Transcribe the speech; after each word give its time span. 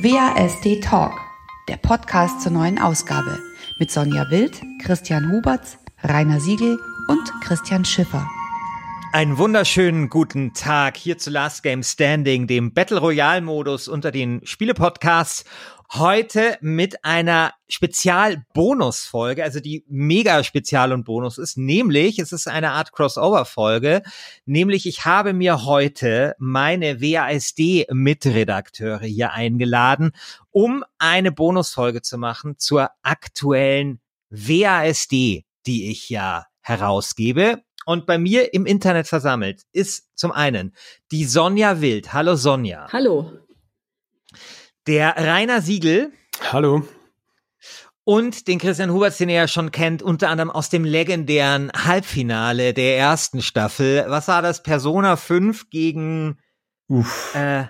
WASD 0.00 0.80
Talk, 0.80 1.10
der 1.66 1.76
Podcast 1.76 2.42
zur 2.42 2.52
neuen 2.52 2.78
Ausgabe 2.78 3.36
mit 3.80 3.90
Sonja 3.90 4.30
Wild, 4.30 4.62
Christian 4.80 5.32
Huberts, 5.32 5.76
Rainer 6.04 6.38
Siegel 6.38 6.78
und 7.08 7.32
Christian 7.42 7.84
Schiffer. 7.84 8.24
Einen 9.12 9.38
wunderschönen 9.38 10.08
guten 10.08 10.54
Tag 10.54 10.96
hier 10.96 11.18
zu 11.18 11.30
Last 11.30 11.64
Game 11.64 11.82
Standing, 11.82 12.46
dem 12.46 12.72
Battle 12.72 12.98
Royale 13.00 13.40
Modus 13.40 13.88
unter 13.88 14.12
den 14.12 14.40
Spielepodcasts. 14.44 15.44
Heute 15.94 16.58
mit 16.60 17.02
einer 17.02 17.54
Spezial-Bonus-Folge, 17.66 19.42
also 19.42 19.58
die 19.58 19.86
mega 19.88 20.44
Spezial 20.44 20.92
und 20.92 21.04
Bonus 21.04 21.38
ist, 21.38 21.56
nämlich, 21.56 22.18
es 22.18 22.30
ist 22.30 22.46
eine 22.46 22.72
Art 22.72 22.92
Crossover-Folge, 22.92 24.02
nämlich 24.44 24.84
ich 24.84 25.06
habe 25.06 25.32
mir 25.32 25.64
heute 25.64 26.34
meine 26.38 27.00
WASD-Mitredakteure 27.00 29.00
hier 29.00 29.32
eingeladen, 29.32 30.12
um 30.50 30.84
eine 30.98 31.32
Bonusfolge 31.32 32.02
zu 32.02 32.18
machen 32.18 32.58
zur 32.58 32.90
aktuellen 33.02 33.98
WASD, 34.28 35.46
die 35.66 35.90
ich 35.90 36.10
ja 36.10 36.44
herausgebe. 36.60 37.62
Und 37.86 38.04
bei 38.04 38.18
mir 38.18 38.52
im 38.52 38.66
Internet 38.66 39.08
versammelt 39.08 39.62
ist 39.72 40.10
zum 40.14 40.32
einen 40.32 40.74
die 41.12 41.24
Sonja 41.24 41.80
Wild. 41.80 42.12
Hallo 42.12 42.36
Sonja. 42.36 42.88
Hallo. 42.92 43.47
Der 44.88 45.18
Rainer 45.18 45.60
Siegel. 45.60 46.12
Hallo. 46.50 46.82
Und 48.04 48.48
den 48.48 48.58
Christian 48.58 48.90
Huberts, 48.90 49.18
den 49.18 49.28
ihr 49.28 49.34
ja 49.34 49.46
schon 49.46 49.70
kennt, 49.70 50.02
unter 50.02 50.30
anderem 50.30 50.50
aus 50.50 50.70
dem 50.70 50.82
legendären 50.82 51.70
Halbfinale 51.76 52.72
der 52.72 52.96
ersten 52.96 53.42
Staffel. 53.42 54.06
Was 54.08 54.28
war 54.28 54.40
das? 54.40 54.62
Persona 54.62 55.16
5 55.16 55.68
gegen 55.68 56.38
Uff. 56.86 57.34
Äh, 57.34 57.66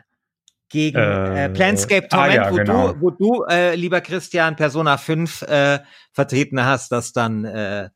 gegen 0.69 0.97
äh, 0.99 1.47
äh, 1.47 1.49
Planscape 1.49 2.07
Torment, 2.07 2.39
ah, 2.39 2.45
ja, 2.45 2.51
wo, 2.53 2.55
genau. 2.55 2.93
du, 2.93 3.01
wo 3.01 3.11
du, 3.11 3.45
äh, 3.51 3.75
lieber 3.75 4.01
Christian, 4.01 4.55
Persona 4.55 4.97
5 4.97 5.43
äh, 5.43 5.81
vertreten 6.13 6.65
hast, 6.65 6.93
das 6.93 7.13
dann 7.13 7.45
äh, 7.45 7.89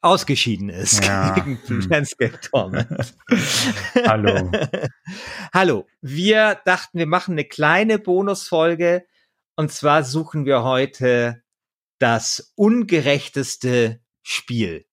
ausgeschieden 0.00 0.68
ist 0.68 1.04
ja. 1.04 1.34
gegen 1.34 1.58
hm. 1.66 1.80
Landscape 1.88 2.40
Torment. 2.40 2.88
Hallo. 4.06 4.50
Hallo. 5.52 5.86
Wir 6.00 6.60
dachten, 6.64 6.98
wir 6.98 7.06
machen 7.06 7.32
eine 7.32 7.44
kleine 7.44 7.98
Bonusfolge 7.98 9.04
und 9.56 9.72
zwar 9.72 10.04
suchen 10.04 10.44
wir 10.44 10.62
heute 10.62 11.42
das 11.98 12.52
ungerechteste 12.54 14.00
Spiel. 14.22 14.86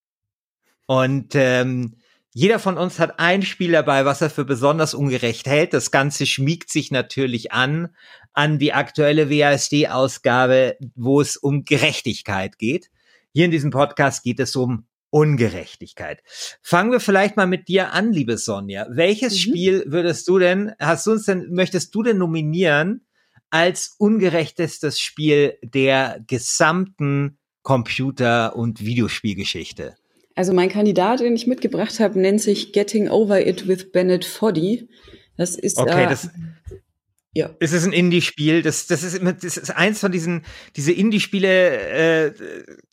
Und 0.87 1.35
ähm, 1.35 1.97
jeder 2.33 2.59
von 2.59 2.77
uns 2.77 2.99
hat 2.99 3.19
ein 3.19 3.43
Spiel 3.43 3.71
dabei, 3.71 4.05
was 4.05 4.21
er 4.21 4.29
für 4.29 4.43
besonders 4.43 4.93
ungerecht 4.93 5.47
hält. 5.47 5.73
Das 5.73 5.91
Ganze 5.91 6.25
schmiegt 6.25 6.69
sich 6.69 6.91
natürlich 6.91 7.51
an 7.51 7.95
an 8.33 8.59
die 8.59 8.73
aktuelle 8.73 9.29
WASD-Ausgabe, 9.29 10.77
wo 10.95 11.21
es 11.21 11.37
um 11.37 11.63
Gerechtigkeit 11.63 12.59
geht. 12.59 12.91
Hier 13.33 13.45
in 13.45 13.51
diesem 13.51 13.71
Podcast 13.71 14.23
geht 14.23 14.41
es 14.41 14.55
um 14.55 14.85
Ungerechtigkeit. 15.09 16.21
Fangen 16.61 16.91
wir 16.91 16.99
vielleicht 16.99 17.37
mal 17.37 17.47
mit 17.47 17.67
dir 17.67 17.93
an, 17.93 18.11
liebe 18.11 18.37
Sonja. 18.37 18.87
Welches 18.89 19.33
mhm. 19.33 19.37
Spiel 19.37 19.83
würdest 19.87 20.27
du 20.27 20.39
denn, 20.39 20.73
hast 20.79 21.07
du 21.07 21.11
uns 21.11 21.25
denn, 21.25 21.47
möchtest 21.51 21.93
du 21.95 22.03
denn 22.03 22.17
nominieren 22.17 23.05
als 23.49 23.95
ungerechtestes 23.97 24.99
Spiel 24.99 25.57
der 25.63 26.21
gesamten 26.27 27.37
Computer- 27.61 28.55
und 28.55 28.83
Videospielgeschichte? 28.83 29.95
Also 30.35 30.53
mein 30.53 30.69
Kandidat, 30.69 31.21
den 31.21 31.35
ich 31.35 31.47
mitgebracht 31.47 31.99
habe, 31.99 32.19
nennt 32.19 32.41
sich 32.41 32.73
Getting 32.73 33.09
Over 33.09 33.47
It 33.47 33.67
with 33.67 33.91
Bennett 33.91 34.25
Foddy. 34.25 34.89
Das 35.37 35.55
ist 35.55 35.77
okay, 35.77 36.03
äh, 36.03 36.09
das 36.09 36.29
ja. 37.35 37.49
Es 37.59 37.73
ist 37.73 37.85
ein 37.85 37.91
Indie-Spiel. 37.91 38.61
Das, 38.61 38.87
das, 38.87 39.03
ist, 39.03 39.21
das 39.21 39.57
ist 39.57 39.75
eins 39.75 39.99
von 39.99 40.09
diesen, 40.09 40.45
diese 40.77 40.93
Indie-Spiele 40.93 42.29
äh, 42.29 42.33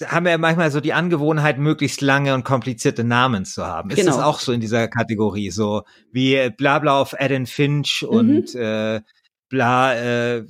haben 0.05 0.27
ja 0.27 0.37
manchmal 0.37 0.73
so 0.73 0.81
die 0.81 0.93
Angewohnheit, 0.93 1.59
möglichst 1.59 2.01
lange 2.01 2.35
und 2.35 2.43
komplizierte 2.43 3.05
Namen 3.05 3.45
zu 3.45 3.65
haben. 3.65 3.91
Ist 3.91 3.97
genau. 3.97 4.11
das 4.11 4.21
auch 4.21 4.41
so 4.41 4.51
in 4.51 4.61
dieser 4.61 4.89
Kategorie? 4.89 5.51
So 5.51 5.85
wie 6.11 6.51
Blabla 6.51 7.01
auf 7.01 7.15
Adam 7.21 7.47
Finch 7.47 8.03
mhm. 8.03 8.09
und 8.09 8.55
äh, 8.57 9.01
bla, 9.49 9.95
äh, 9.95 10.45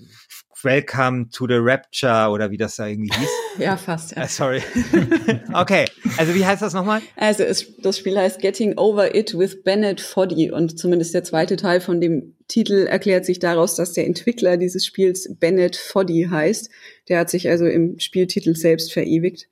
Welcome 0.65 1.29
to 1.31 1.47
the 1.47 1.57
Rapture 1.59 2.31
oder 2.31 2.51
wie 2.51 2.57
das 2.57 2.77
da 2.77 2.87
irgendwie 2.87 3.13
hieß. 3.15 3.29
ja, 3.59 3.77
fast. 3.77 4.17
Ja. 4.17 4.25
Uh, 4.25 4.27
sorry. 4.29 4.63
okay, 5.55 5.87
also 6.17 6.35
wie 6.35 6.45
heißt 6.45 6.63
das 6.63 6.73
nochmal? 6.73 7.03
Also 7.17 7.43
es, 7.43 7.77
das 7.79 7.99
Spiel 7.99 8.19
heißt 8.19 8.41
Getting 8.41 8.79
Over 8.79 9.15
It 9.15 9.37
with 9.37 9.63
Bennett 9.63 10.01
Foddy 10.01 10.51
und 10.51 10.79
zumindest 10.79 11.15
der 11.15 11.25
zweite 11.25 11.57
Teil 11.57 11.81
von 11.81 12.01
dem 12.01 12.35
Titel 12.49 12.87
erklärt 12.87 13.25
sich 13.25 13.39
daraus, 13.39 13.75
dass 13.75 13.93
der 13.93 14.07
Entwickler 14.07 14.57
dieses 14.57 14.87
Spiels 14.87 15.35
Bennett 15.39 15.77
Foddy 15.77 16.29
heißt. 16.31 16.71
Der 17.09 17.19
hat 17.19 17.31
sich 17.31 17.49
also 17.49 17.67
im 17.67 17.99
Spieltitel 17.99 18.55
selbst 18.55 18.93
verewigt. 18.93 19.49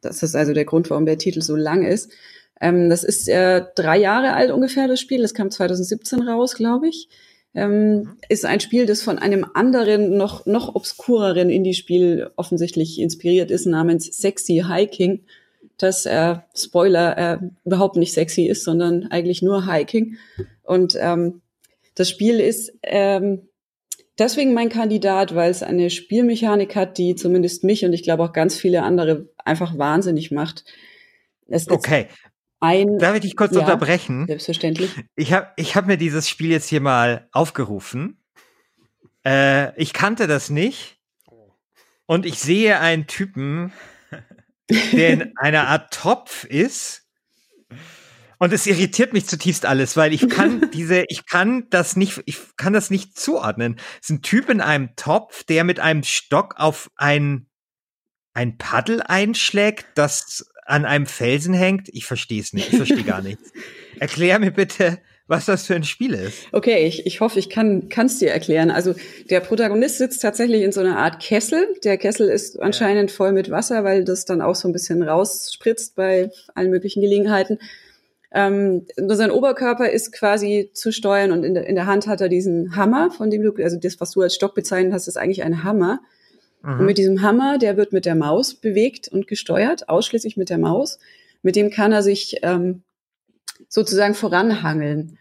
Das 0.00 0.22
ist 0.22 0.34
also 0.34 0.52
der 0.52 0.64
Grund, 0.64 0.90
warum 0.90 1.06
der 1.06 1.18
Titel 1.18 1.42
so 1.42 1.56
lang 1.56 1.84
ist. 1.84 2.12
Ähm, 2.60 2.88
das 2.88 3.04
ist 3.04 3.28
äh, 3.28 3.62
drei 3.74 3.98
Jahre 3.98 4.34
alt 4.34 4.50
ungefähr, 4.50 4.88
das 4.88 5.00
Spiel. 5.00 5.22
Das 5.22 5.34
kam 5.34 5.50
2017 5.50 6.22
raus, 6.22 6.54
glaube 6.54 6.88
ich 6.88 7.08
ähm, 7.54 7.94
mhm. 7.94 8.16
ist 8.28 8.44
ein 8.44 8.60
Spiel, 8.60 8.86
das 8.86 9.02
von 9.02 9.18
einem 9.18 9.46
anderen, 9.54 10.16
noch, 10.16 10.46
noch 10.46 10.74
obskureren 10.74 11.50
Indie-Spiel 11.50 12.30
offensichtlich 12.36 13.00
inspiriert 13.00 13.50
ist, 13.50 13.66
namens 13.66 14.06
Sexy 14.06 14.64
Hiking, 14.68 15.20
das, 15.78 16.06
äh, 16.06 16.36
Spoiler, 16.54 17.18
äh, 17.18 17.38
überhaupt 17.64 17.96
nicht 17.96 18.12
sexy 18.12 18.42
ist, 18.44 18.64
sondern 18.64 19.08
eigentlich 19.10 19.42
nur 19.42 19.70
Hiking. 19.70 20.16
Und 20.62 20.96
ähm, 21.00 21.42
das 21.94 22.08
Spiel 22.10 22.40
ist 22.40 22.72
ähm, 22.82 23.48
deswegen 24.18 24.54
mein 24.54 24.68
Kandidat, 24.68 25.34
weil 25.34 25.50
es 25.50 25.62
eine 25.62 25.90
Spielmechanik 25.90 26.76
hat, 26.76 26.98
die 26.98 27.14
zumindest 27.14 27.64
mich 27.64 27.84
und 27.84 27.92
ich 27.92 28.02
glaube 28.02 28.22
auch 28.22 28.32
ganz 28.32 28.56
viele 28.56 28.82
andere 28.82 29.28
einfach 29.38 29.78
wahnsinnig 29.78 30.30
macht. 30.30 30.64
Es 31.46 31.68
okay, 31.68 32.06
ein. 32.60 32.98
Darf 32.98 33.14
ich 33.16 33.22
dich 33.22 33.36
kurz 33.36 33.54
ja, 33.54 33.60
unterbrechen? 33.60 34.26
Selbstverständlich. 34.26 34.90
Ich 35.16 35.32
habe 35.32 35.48
ich 35.56 35.76
hab 35.76 35.86
mir 35.86 35.96
dieses 35.96 36.28
Spiel 36.28 36.50
jetzt 36.50 36.68
hier 36.68 36.80
mal 36.80 37.28
aufgerufen. 37.32 38.18
Äh, 39.24 39.78
ich 39.80 39.92
kannte 39.92 40.26
das 40.26 40.50
nicht. 40.50 40.98
Und 42.06 42.26
ich 42.26 42.38
sehe 42.38 42.80
einen 42.80 43.06
Typen, 43.06 43.72
der 44.92 45.10
in 45.10 45.36
einer 45.36 45.68
Art 45.68 45.92
Topf 45.92 46.44
ist. 46.44 47.02
Und 48.38 48.52
es 48.52 48.66
irritiert 48.66 49.12
mich 49.12 49.26
zutiefst 49.26 49.64
alles, 49.64 49.96
weil 49.96 50.12
ich 50.12 50.28
kann 50.28 50.70
diese, 50.74 51.04
ich 51.08 51.26
kann 51.26 51.66
das 51.70 51.96
nicht, 51.96 52.22
ich 52.26 52.38
kann 52.56 52.72
das 52.72 52.90
nicht 52.90 53.16
zuordnen. 53.18 53.76
Es 54.02 54.10
ist 54.10 54.16
ein 54.16 54.22
Typ 54.22 54.50
in 54.50 54.60
einem 54.60 54.94
Topf, 54.96 55.44
der 55.44 55.64
mit 55.64 55.80
einem 55.80 56.02
Stock 56.02 56.56
auf 56.58 56.90
ein, 56.96 57.46
ein 58.34 58.58
Paddel 58.58 59.00
einschlägt, 59.00 59.86
das 59.94 60.46
an 60.64 60.84
einem 60.84 61.06
Felsen 61.06 61.54
hängt? 61.54 61.88
Ich 61.92 62.06
verstehe 62.06 62.40
es 62.40 62.52
nicht. 62.52 62.72
Ich 62.72 62.76
verstehe 62.76 63.04
gar 63.04 63.22
nichts. 63.22 63.52
Erklär 64.00 64.38
mir 64.38 64.50
bitte, 64.50 64.98
was 65.26 65.46
das 65.46 65.66
für 65.66 65.74
ein 65.74 65.84
Spiel 65.84 66.12
ist. 66.12 66.48
Okay, 66.52 66.86
ich, 66.86 67.06
ich 67.06 67.20
hoffe, 67.20 67.38
ich 67.38 67.48
kann 67.48 67.88
es 67.88 68.18
dir 68.18 68.30
erklären. 68.30 68.70
Also 68.70 68.94
der 69.30 69.40
Protagonist 69.40 69.98
sitzt 69.98 70.20
tatsächlich 70.20 70.62
in 70.62 70.72
so 70.72 70.80
einer 70.80 70.98
Art 70.98 71.20
Kessel. 71.20 71.66
Der 71.82 71.96
Kessel 71.96 72.28
ist 72.28 72.60
anscheinend 72.60 73.10
voll 73.10 73.32
mit 73.32 73.50
Wasser, 73.50 73.84
weil 73.84 74.04
das 74.04 74.26
dann 74.26 74.42
auch 74.42 74.54
so 74.54 74.68
ein 74.68 74.72
bisschen 74.72 75.02
rausspritzt 75.02 75.96
bei 75.96 76.30
allen 76.54 76.70
möglichen 76.70 77.00
Gelegenheiten. 77.00 77.58
Ähm, 78.32 78.86
sein 78.96 79.30
Oberkörper 79.30 79.88
ist 79.88 80.12
quasi 80.12 80.70
zu 80.74 80.92
steuern 80.92 81.30
und 81.30 81.44
in 81.44 81.54
der, 81.54 81.66
in 81.66 81.76
der 81.76 81.86
Hand 81.86 82.08
hat 82.08 82.20
er 82.20 82.28
diesen 82.28 82.74
Hammer, 82.74 83.12
von 83.12 83.30
dem 83.30 83.42
du, 83.42 83.54
also 83.62 83.78
das, 83.78 84.00
was 84.00 84.10
du 84.10 84.22
als 84.22 84.34
Stock 84.34 84.54
bezeichnet 84.54 84.92
hast, 84.92 85.06
ist 85.06 85.16
eigentlich 85.16 85.44
ein 85.44 85.62
Hammer. 85.62 86.00
Mhm. 86.64 86.80
Und 86.80 86.86
mit 86.86 86.98
diesem 86.98 87.22
Hammer, 87.22 87.58
der 87.58 87.76
wird 87.76 87.92
mit 87.92 88.06
der 88.06 88.14
Maus 88.14 88.54
bewegt 88.54 89.08
und 89.08 89.26
gesteuert, 89.26 89.88
ausschließlich 89.88 90.36
mit 90.36 90.50
der 90.50 90.58
Maus. 90.58 90.98
Mit 91.42 91.56
dem 91.56 91.70
kann 91.70 91.92
er 91.92 92.02
sich 92.02 92.38
ähm, 92.42 92.82
sozusagen 93.68 94.14
voranhangeln. 94.14 95.18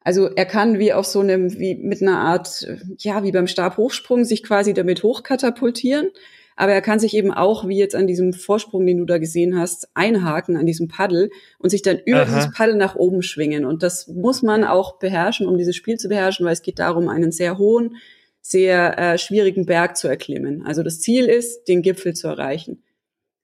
Also 0.00 0.28
er 0.28 0.46
kann 0.46 0.78
wie 0.78 0.92
auf 0.92 1.06
so 1.06 1.20
einem, 1.20 1.58
wie 1.58 1.76
mit 1.76 2.02
einer 2.02 2.18
Art, 2.18 2.66
ja, 2.98 3.22
wie 3.22 3.32
beim 3.32 3.46
Stabhochsprung 3.46 4.24
sich 4.24 4.42
quasi 4.42 4.74
damit 4.74 5.02
hochkatapultieren. 5.02 6.10
Aber 6.56 6.72
er 6.72 6.82
kann 6.82 6.98
sich 6.98 7.14
eben 7.14 7.32
auch, 7.32 7.66
wie 7.68 7.78
jetzt 7.78 7.94
an 7.94 8.06
diesem 8.06 8.32
Vorsprung, 8.32 8.86
den 8.86 8.98
du 8.98 9.04
da 9.04 9.18
gesehen 9.18 9.58
hast, 9.58 9.88
einhaken 9.94 10.56
an 10.56 10.66
diesem 10.66 10.88
Paddel 10.88 11.30
und 11.58 11.70
sich 11.70 11.82
dann 11.82 11.98
über 12.04 12.22
Aha. 12.22 12.24
dieses 12.24 12.52
Paddel 12.52 12.76
nach 12.76 12.94
oben 12.94 13.22
schwingen. 13.22 13.64
Und 13.64 13.82
das 13.82 14.08
muss 14.08 14.42
man 14.42 14.64
auch 14.64 14.98
beherrschen, 14.98 15.46
um 15.46 15.56
dieses 15.56 15.76
Spiel 15.76 15.96
zu 15.98 16.08
beherrschen, 16.08 16.44
weil 16.44 16.52
es 16.52 16.62
geht 16.62 16.78
darum, 16.78 17.08
einen 17.08 17.32
sehr 17.32 17.58
hohen, 17.58 17.96
sehr 18.42 18.98
äh, 18.98 19.18
schwierigen 19.18 19.64
Berg 19.64 19.96
zu 19.96 20.08
erklimmen. 20.08 20.62
Also 20.66 20.82
das 20.82 21.00
Ziel 21.00 21.26
ist, 21.26 21.64
den 21.64 21.80
Gipfel 21.80 22.14
zu 22.14 22.28
erreichen. 22.28 22.82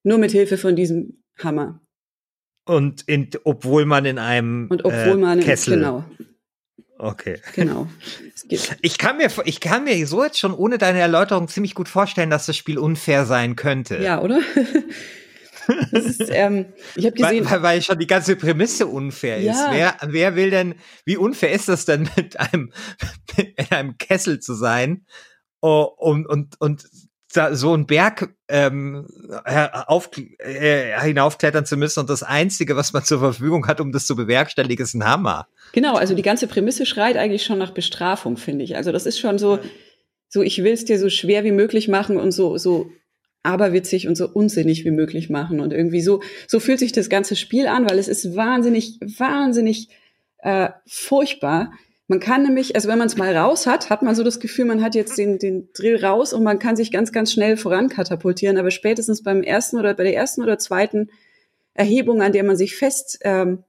Nur 0.03 0.19
mit 0.19 0.33
Hilfe 0.33 0.59
von 0.59 0.77
diesem 0.77 1.23
Hammer. 1.39 1.81
Und 2.65 3.03
in, 3.09 3.31
obwohl 3.45 3.87
man 3.87 4.05
in 4.05 4.19
einem 4.19 4.67
Und 4.69 4.85
obwohl 4.85 5.15
äh, 5.15 5.17
man 5.17 5.41
Kessel. 5.41 5.77
genau. 5.77 6.05
Okay. 6.99 7.41
Genau. 7.55 7.89
Ich 8.81 8.97
kann 8.97 9.19
mir, 9.19 9.29
ich 9.45 9.61
kann 9.61 9.85
mir 9.85 10.07
so 10.07 10.25
jetzt 10.25 10.39
schon 10.39 10.55
ohne 10.55 10.79
deine 10.79 11.01
Erläuterung 11.01 11.49
ziemlich 11.49 11.75
gut 11.75 11.89
vorstellen, 11.89 12.31
dass 12.31 12.47
das 12.47 12.57
Spiel 12.57 12.79
unfair 12.79 13.27
sein 13.27 13.57
könnte. 13.57 13.99
Ja, 13.99 14.23
oder? 14.23 14.41
Ist, 16.07 16.31
ähm, 16.31 16.67
ich 16.97 17.07
habe 17.07 17.17
gesehen, 17.17 17.51
weil, 17.51 17.63
weil 17.63 17.83
schon 17.83 17.99
die 17.99 18.07
ganze 18.07 18.37
Prämisse 18.37 18.87
unfair 18.87 19.41
Ja. 19.41 19.53
ist. 19.53 19.71
Wer, 19.71 19.97
wer 20.13 20.37
will 20.37 20.51
denn, 20.51 20.75
wie 21.05 21.17
unfair 21.17 21.53
ist 21.53 21.69
das 21.69 21.85
denn, 21.85 22.09
mit 22.17 22.39
einem, 22.39 22.73
in 23.37 23.71
einem 23.71 23.99
Kessel 23.99 24.41
zu 24.41 24.55
sein 24.55 25.07
oh, 25.61 25.83
und, 25.83 26.27
und, 26.27 26.61
und 26.61 26.85
so 27.53 27.75
einen 27.75 27.87
Berg 27.87 28.35
ähm, 28.49 29.07
auf, 29.87 30.11
äh, 30.17 30.99
hinaufklettern 31.01 31.67
zu 31.67 31.77
müssen 31.77 32.01
und 32.01 32.11
das 32.11 32.23
Einzige, 32.23 32.75
was 32.75 32.93
man 32.93 33.05
zur 33.05 33.19
Verfügung 33.19 33.67
hat, 33.67 33.81
um 33.81 33.93
das 33.93 34.07
zu 34.07 34.17
bewerkstelligen, 34.17 34.83
ist 34.83 34.95
ein 34.95 35.05
Hammer. 35.05 35.47
Genau, 35.73 35.97
also 35.97 36.15
die 36.15 36.23
ganze 36.23 36.47
Prämisse 36.47 36.87
schreit 36.87 37.17
eigentlich 37.17 37.45
schon 37.45 37.59
nach 37.59 37.73
Bestrafung, 37.73 38.39
finde 38.39 38.65
ich. 38.65 38.77
Also 38.77 38.93
das 38.93 39.05
ist 39.05 39.19
schon 39.19 39.39
so, 39.39 39.59
so 40.29 40.43
ich 40.43 40.63
will 40.65 40.73
es 40.73 40.87
dir 40.87 40.99
so 40.99 41.11
schwer 41.11 41.45
wie 41.45 41.53
möglich 41.53 41.89
machen 41.89 42.17
und 42.17 42.33
so, 42.33 42.57
so 42.57 42.91
aberwitzig 43.49 44.07
und 44.07 44.17
so 44.17 44.29
unsinnig 44.29 44.85
wie 44.85 44.91
möglich 44.91 45.31
machen. 45.31 45.61
Und 45.61 45.73
irgendwie 45.73 46.03
so, 46.03 46.23
so 46.47 46.61
fühlt 46.61 46.79
sich 46.79 46.93
das 46.93 47.09
ganze 47.09 47.35
Spiel 47.35 47.67
an, 47.67 47.89
weil 47.89 47.99
es 47.99 48.07
ist 48.07 48.37
wahnsinnig, 48.37 48.99
wahnsinnig 49.01 49.89
äh, 50.39 50.69
furchtbar. 50.87 51.73
Man 52.07 52.21
kann 52.21 52.43
nämlich, 52.43 52.75
also 52.75 52.89
wenn 52.89 52.99
man 52.99 53.09
es 53.09 53.17
mal 53.17 53.35
raus 53.37 53.67
hat, 53.67 53.91
hat 53.91 54.03
man 54.03 54.15
so 54.15 54.23
das 54.23 54.39
Gefühl, 54.39 54.67
man 54.67 54.83
hat 54.83 54.95
jetzt 54.95 55.19
den, 55.19 55.39
den 55.39 55.69
Drill 55.75 56.05
raus 56.05 56.33
und 56.33 56.43
man 56.45 56.59
kann 56.59 56.77
sich 56.77 56.93
ganz, 56.93 57.11
ganz 57.11 57.33
schnell 57.33 57.57
vorankatapultieren. 57.57 58.59
Aber 58.59 58.71
spätestens 58.71 59.23
beim 59.23 59.43
ersten 59.43 59.79
oder 59.79 59.95
bei 59.95 60.05
der 60.05 60.15
ersten 60.15 60.43
oder 60.43 60.59
zweiten 60.59 61.11
Erhebung, 61.75 62.23
an 62.23 62.33
der 62.33 62.45
man 62.45 62.57
sich 62.57 62.77
fest 62.77 63.19
ähm, 63.23 63.65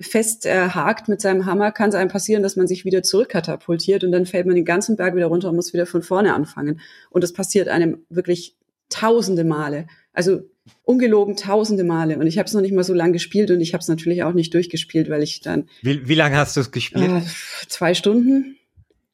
fest 0.00 0.46
äh, 0.46 0.68
mit 1.06 1.20
seinem 1.20 1.46
Hammer, 1.46 1.72
kann 1.72 1.90
es 1.90 1.94
einem 1.94 2.10
passieren, 2.10 2.42
dass 2.42 2.56
man 2.56 2.66
sich 2.66 2.84
wieder 2.84 3.02
zurückkatapultiert 3.02 4.02
und 4.02 4.12
dann 4.12 4.26
fällt 4.26 4.46
man 4.46 4.56
den 4.56 4.64
ganzen 4.64 4.96
Berg 4.96 5.14
wieder 5.14 5.26
runter 5.26 5.50
und 5.50 5.56
muss 5.56 5.72
wieder 5.72 5.86
von 5.86 6.02
vorne 6.02 6.34
anfangen. 6.34 6.80
Und 7.10 7.22
das 7.22 7.32
passiert 7.32 7.68
einem 7.68 8.04
wirklich 8.08 8.56
tausende 8.90 9.44
Male. 9.44 9.86
Also 10.12 10.40
ungelogen 10.84 11.36
tausende 11.36 11.84
Male. 11.84 12.18
Und 12.18 12.26
ich 12.26 12.38
habe 12.38 12.46
es 12.46 12.52
noch 12.52 12.60
nicht 12.60 12.74
mal 12.74 12.84
so 12.84 12.94
lange 12.94 13.12
gespielt 13.12 13.50
und 13.50 13.60
ich 13.60 13.72
habe 13.72 13.80
es 13.80 13.88
natürlich 13.88 14.22
auch 14.22 14.32
nicht 14.32 14.52
durchgespielt, 14.52 15.08
weil 15.08 15.22
ich 15.22 15.40
dann 15.40 15.68
Wie, 15.82 16.08
wie 16.08 16.14
lange 16.14 16.36
hast 16.36 16.56
du 16.56 16.60
es 16.60 16.70
gespielt? 16.70 17.10
äh, 17.10 17.22
zwei 17.68 17.94
Stunden. 17.94 18.56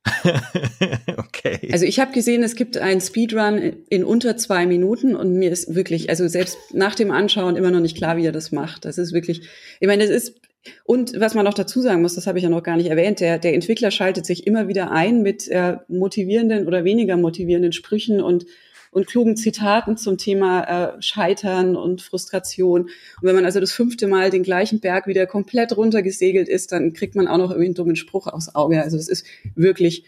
okay. 1.16 1.68
Also 1.72 1.84
ich 1.84 1.98
habe 1.98 2.12
gesehen, 2.12 2.42
es 2.42 2.54
gibt 2.54 2.78
einen 2.78 3.00
Speedrun 3.00 3.58
in 3.88 4.04
unter 4.04 4.36
zwei 4.36 4.66
Minuten 4.66 5.16
und 5.16 5.34
mir 5.34 5.50
ist 5.50 5.74
wirklich, 5.74 6.10
also 6.10 6.28
selbst 6.28 6.56
nach 6.72 6.94
dem 6.94 7.10
Anschauen 7.10 7.56
immer 7.56 7.70
noch 7.70 7.80
nicht 7.80 7.96
klar, 7.96 8.16
wie 8.16 8.26
er 8.26 8.32
das 8.32 8.52
macht. 8.52 8.84
Das 8.84 8.98
ist 8.98 9.12
wirklich, 9.12 9.48
ich 9.80 9.86
meine, 9.86 10.06
das 10.06 10.14
ist 10.14 10.40
und 10.84 11.18
was 11.20 11.34
man 11.34 11.44
noch 11.44 11.54
dazu 11.54 11.80
sagen 11.80 12.02
muss, 12.02 12.16
das 12.16 12.26
habe 12.26 12.38
ich 12.38 12.44
ja 12.44 12.50
noch 12.50 12.62
gar 12.62 12.76
nicht 12.76 12.88
erwähnt, 12.90 13.20
der, 13.20 13.38
der 13.38 13.54
Entwickler 13.54 13.92
schaltet 13.92 14.26
sich 14.26 14.46
immer 14.48 14.66
wieder 14.66 14.90
ein 14.90 15.22
mit 15.22 15.46
äh, 15.48 15.76
motivierenden 15.86 16.66
oder 16.66 16.82
weniger 16.84 17.16
motivierenden 17.16 17.72
Sprüchen 17.72 18.20
und, 18.20 18.46
und 18.96 19.06
klugen 19.06 19.36
Zitaten 19.36 19.98
zum 19.98 20.16
Thema 20.16 20.94
äh, 20.96 21.02
Scheitern 21.02 21.76
und 21.76 22.00
Frustration. 22.00 22.84
Und 22.84 22.90
wenn 23.20 23.34
man 23.34 23.44
also 23.44 23.60
das 23.60 23.70
fünfte 23.70 24.06
Mal 24.06 24.30
den 24.30 24.42
gleichen 24.42 24.80
Berg 24.80 25.06
wieder 25.06 25.26
komplett 25.26 25.76
runtergesegelt 25.76 26.48
ist, 26.48 26.72
dann 26.72 26.94
kriegt 26.94 27.14
man 27.14 27.28
auch 27.28 27.36
noch 27.36 27.50
irgendwie 27.50 27.66
einen 27.66 27.74
dummen 27.74 27.96
Spruch 27.96 28.26
aufs 28.26 28.54
Auge. 28.54 28.82
Also 28.82 28.96
das 28.96 29.08
ist 29.08 29.26
wirklich 29.54 30.06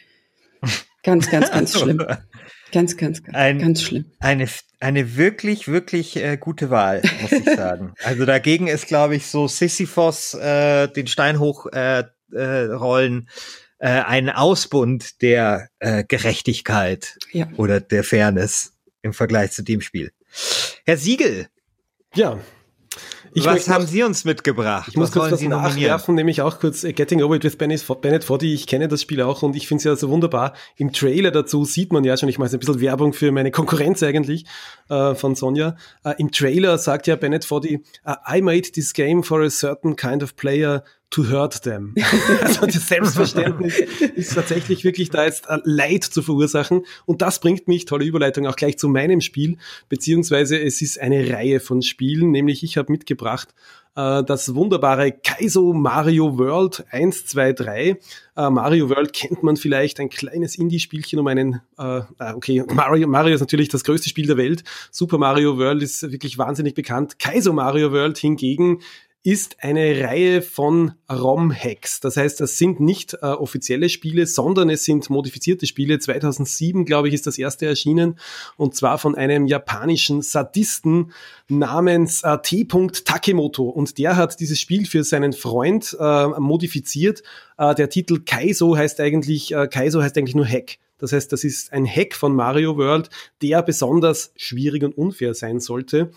ganz, 1.03 1.31
ganz, 1.31 1.51
ganz 1.51 1.79
schlimm. 1.79 2.03
Ganz, 2.73 2.97
ganz, 2.97 3.23
ganz, 3.23 3.37
Ein- 3.37 3.59
ganz 3.59 3.83
schlimm. 3.83 4.07
Eine, 4.21 4.47
eine 4.81 5.17
wirklich, 5.19 5.69
wirklich 5.69 6.17
äh, 6.17 6.39
gute 6.39 6.71
Wahl, 6.71 7.03
muss 7.21 7.33
ich 7.33 7.45
sagen. 7.45 7.93
also 8.03 8.25
dagegen 8.25 8.69
ist, 8.69 8.87
glaube 8.87 9.17
ich, 9.17 9.27
so 9.27 9.49
Sisyphos 9.49 10.33
äh, 10.33 10.89
den 10.89 11.09
Stein 11.09 11.41
hoch 11.41 11.67
äh, 11.75 12.05
äh, 12.33 12.65
rollen 12.73 13.29
äh, 13.81 13.89
ein 13.89 14.31
Ausbund 14.31 15.21
der 15.21 15.69
äh, 15.79 16.05
Gerechtigkeit 16.05 17.19
Ja. 17.33 17.49
oder 17.59 17.81
der 17.81 18.03
Fairness 18.03 18.73
im 19.03 19.13
Vergleich 19.13 19.53
zu 19.53 19.63
dem 19.63 19.81
Spiel. 19.81 20.13
Herr 20.85 20.97
Siegel, 20.97 21.49
Ja. 22.15 22.39
Ich 23.35 23.45
was 23.45 23.69
haben 23.69 23.85
noch- 23.85 23.91
Sie 23.91 24.03
uns 24.03 24.25
mitgebracht? 24.25 24.89
Ich 24.89 24.97
muss 24.97 25.09
was 25.11 25.13
kurz 25.13 25.33
was 25.33 25.41
Sie 25.41 25.49
nachwerfen, 25.49 26.15
nämlich 26.15 26.41
auch 26.41 26.59
kurz 26.59 26.83
äh, 26.83 26.93
Getting 26.95 27.23
Over 27.23 27.37
It 27.37 27.45
with 27.45 27.57
Bennett, 27.57 28.25
Foddy. 28.25 28.55
Ich 28.55 28.67
kenne 28.67 28.89
das 28.89 29.03
Spiel 29.03 29.21
auch 29.21 29.43
und 29.43 29.55
ich 29.55 29.69
finde 29.69 29.81
es 29.81 29.85
ja 29.85 29.95
so 29.97 30.09
wunderbar. 30.09 30.55
Im 30.77 30.93
Trailer 30.93 31.31
dazu 31.31 31.65
sieht 31.67 31.93
man 31.93 32.03
ja 32.05 32.17
schon, 32.17 32.31
ich 32.31 32.39
mache 32.39 32.47
jetzt 32.47 32.55
ein 32.55 32.61
bisschen 32.61 32.81
Werbung 32.81 33.13
für 33.13 33.31
meine 33.31 33.51
Konkurrenz 33.51 34.03
eigentlich 34.03 34.47
äh, 34.89 35.15
von 35.15 35.35
Sonja. 35.35 35.77
Äh, 36.05 36.15
Im 36.19 36.33
Trailer 36.33 36.79
sagt 36.79 37.07
ja 37.07 37.17
Bennett 37.17 37.45
Foddy, 37.45 37.85
uh, 38.07 38.15
I 38.35 38.41
made 38.41 38.63
this 38.73 38.95
game 38.95 39.23
for 39.23 39.43
a 39.43 39.51
certain 39.51 39.95
kind 39.95 40.23
of 40.23 40.35
player 40.35 40.83
to 41.11 41.29
hurt 41.29 41.63
them. 41.63 41.95
also 42.43 42.67
das 42.67 42.87
Selbstverständnis 42.87 43.79
ist 44.15 44.35
tatsächlich 44.35 44.85
wirklich 44.85 45.11
da 45.11 45.25
jetzt 45.25 45.47
äh, 45.49 45.59
Leid 45.65 46.05
zu 46.05 46.23
verursachen. 46.23 46.85
Und 47.07 47.23
das 47.23 47.41
bringt 47.41 47.69
mich, 47.69 47.85
tolle 47.85 48.05
Überleitung, 48.05 48.47
auch 48.47 48.57
gleich 48.57 48.79
zu 48.79 48.89
meinem 48.89 49.21
Spiel, 49.21 49.57
beziehungsweise 49.89 50.61
es 50.61 50.83
ist 50.83 51.01
eine 51.01 51.31
Reihe 51.33 51.61
von 51.61 51.83
Spielen, 51.83 52.31
nämlich 52.31 52.63
ich 52.63 52.77
habe 52.77 52.93
mitgebracht 52.93 53.55
äh, 53.99 54.23
das 54.23 54.55
wunderbare 54.55 55.13
Kaizo 55.13 55.73
Mario 55.73 56.39
World 56.39 56.85
1, 56.91 57.27
2, 57.27 57.53
3. 57.53 57.99
Äh, 58.37 58.51
Mario 58.51 58.89
World 58.89 59.13
kennt 59.13 59.43
man 59.43 59.57
vielleicht, 59.57 59.99
ein 59.99 60.09
kleines 60.09 60.57
Indie-Spielchen 60.57 61.19
um 61.19 61.27
einen, 61.27 61.61
äh, 61.77 62.03
okay, 62.35 62.65
Mario, 62.73 63.09
Mario 63.09 63.35
ist 63.35 63.41
natürlich 63.41 63.69
das 63.69 63.83
größte 63.83 64.09
Spiel 64.09 64.27
der 64.27 64.37
Welt. 64.37 64.63
Super 64.93 65.19
Mario 65.19 65.59
World 65.59 65.83
ist 65.83 66.03
wirklich 66.13 66.39
wahnsinnig 66.39 66.75
bekannt. 66.75 67.19
Kaizo 67.19 67.53
Mario 67.53 67.91
World 67.93 68.19
hingegen 68.19 68.81
ist 69.25 69.57
eine 69.63 70.05
Reihe 70.05 70.43
von 70.43 70.93
ROM-Hacks. 71.11 72.01
Das 72.01 72.17
heißt, 72.17 72.41
das 72.41 72.57
sind 72.57 72.81
nicht 72.81 73.15
äh, 73.15 73.27
offizielle 73.27 73.89
Spiele, 73.89 74.27
sondern 74.27 74.71
es 74.71 74.85
sind 74.85 75.11
modifizierte 75.11 75.67
Spiele. 75.67 75.99
2007, 75.99 76.85
glaube 76.85 77.09
ich, 77.09 77.15
ist 77.15 77.27
das 77.27 77.37
erste 77.37 77.67
erschienen 77.67 78.19
und 78.57 78.75
zwar 78.77 78.99
von 78.99 79.17
einem 79.17 79.47
japanischen 79.47 80.23
Sadisten 80.23 81.13
namens 81.49 82.23
äh, 82.23 82.39
T. 82.43 82.67
Takemoto 82.67 83.65
und 83.65 83.99
der 83.99 84.17
hat 84.17 84.39
dieses 84.41 84.61
Spiel 84.61 84.87
für 84.87 85.03
seinen 85.03 85.33
Freund 85.33 85.97
äh, 85.99 86.27
modifiziert. 86.39 87.23
Äh, 87.59 87.75
der 87.75 87.89
Titel 87.91 88.21
Kaizo 88.25 88.77
heißt 88.77 89.01
eigentlich, 89.01 89.53
äh, 89.53 89.67
Kaizo 89.67 90.01
heißt 90.01 90.17
eigentlich 90.17 90.37
nur 90.37 90.47
Hack. 90.47 90.79
Das 90.99 91.13
heißt, 91.13 91.33
das 91.33 91.45
ist 91.45 91.73
ein 91.73 91.87
Hack 91.87 92.15
von 92.15 92.35
Mario 92.35 92.77
World, 92.77 93.09
der 93.41 93.63
besonders 93.63 94.33
schwierig 94.37 94.83
und 94.83 94.99
unfair 94.99 95.35
sein 95.35 95.61
sollte. 95.61 96.11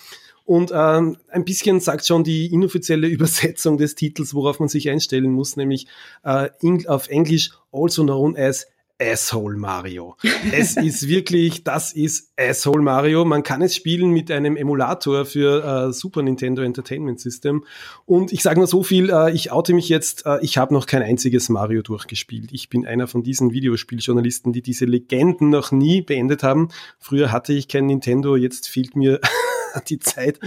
Und 0.51 0.73
ähm, 0.75 1.15
ein 1.29 1.45
bisschen 1.45 1.79
sagt 1.79 2.05
schon 2.05 2.25
die 2.25 2.47
inoffizielle 2.47 3.07
Übersetzung 3.07 3.77
des 3.77 3.95
Titels, 3.95 4.33
worauf 4.33 4.59
man 4.59 4.67
sich 4.67 4.89
einstellen 4.89 5.31
muss, 5.31 5.55
nämlich 5.55 5.87
äh, 6.25 6.49
in, 6.59 6.85
auf 6.89 7.07
Englisch 7.07 7.51
also 7.71 8.03
known 8.03 8.35
as 8.35 8.67
Asshole 9.01 9.55
Mario. 9.55 10.17
Es 10.51 10.75
ist 10.75 11.07
wirklich, 11.07 11.63
das 11.63 11.93
ist 11.93 12.33
Asshole 12.37 12.81
Mario. 12.81 13.23
Man 13.23 13.43
kann 13.43 13.61
es 13.61 13.77
spielen 13.77 14.11
mit 14.11 14.29
einem 14.29 14.57
Emulator 14.57 15.23
für 15.23 15.63
äh, 15.87 15.93
Super 15.93 16.21
Nintendo 16.21 16.63
Entertainment 16.63 17.21
System. 17.21 17.63
Und 18.05 18.33
ich 18.33 18.43
sage 18.43 18.59
nur 18.59 18.67
so 18.67 18.83
viel, 18.83 19.09
äh, 19.09 19.31
ich 19.31 19.53
oute 19.53 19.73
mich 19.73 19.87
jetzt, 19.87 20.25
äh, 20.25 20.39
ich 20.41 20.57
habe 20.57 20.73
noch 20.73 20.85
kein 20.85 21.01
einziges 21.01 21.47
Mario 21.47 21.81
durchgespielt. 21.81 22.51
Ich 22.51 22.67
bin 22.67 22.85
einer 22.85 23.07
von 23.07 23.23
diesen 23.23 23.53
Videospieljournalisten, 23.53 24.51
die 24.51 24.61
diese 24.61 24.83
Legenden 24.83 25.49
noch 25.49 25.71
nie 25.71 26.01
beendet 26.01 26.43
haben. 26.43 26.67
Früher 26.99 27.31
hatte 27.31 27.53
ich 27.53 27.69
kein 27.69 27.85
Nintendo, 27.85 28.35
jetzt 28.35 28.67
fehlt 28.67 28.97
mir 28.97 29.21
die 29.87 29.99
Zeit. 29.99 30.39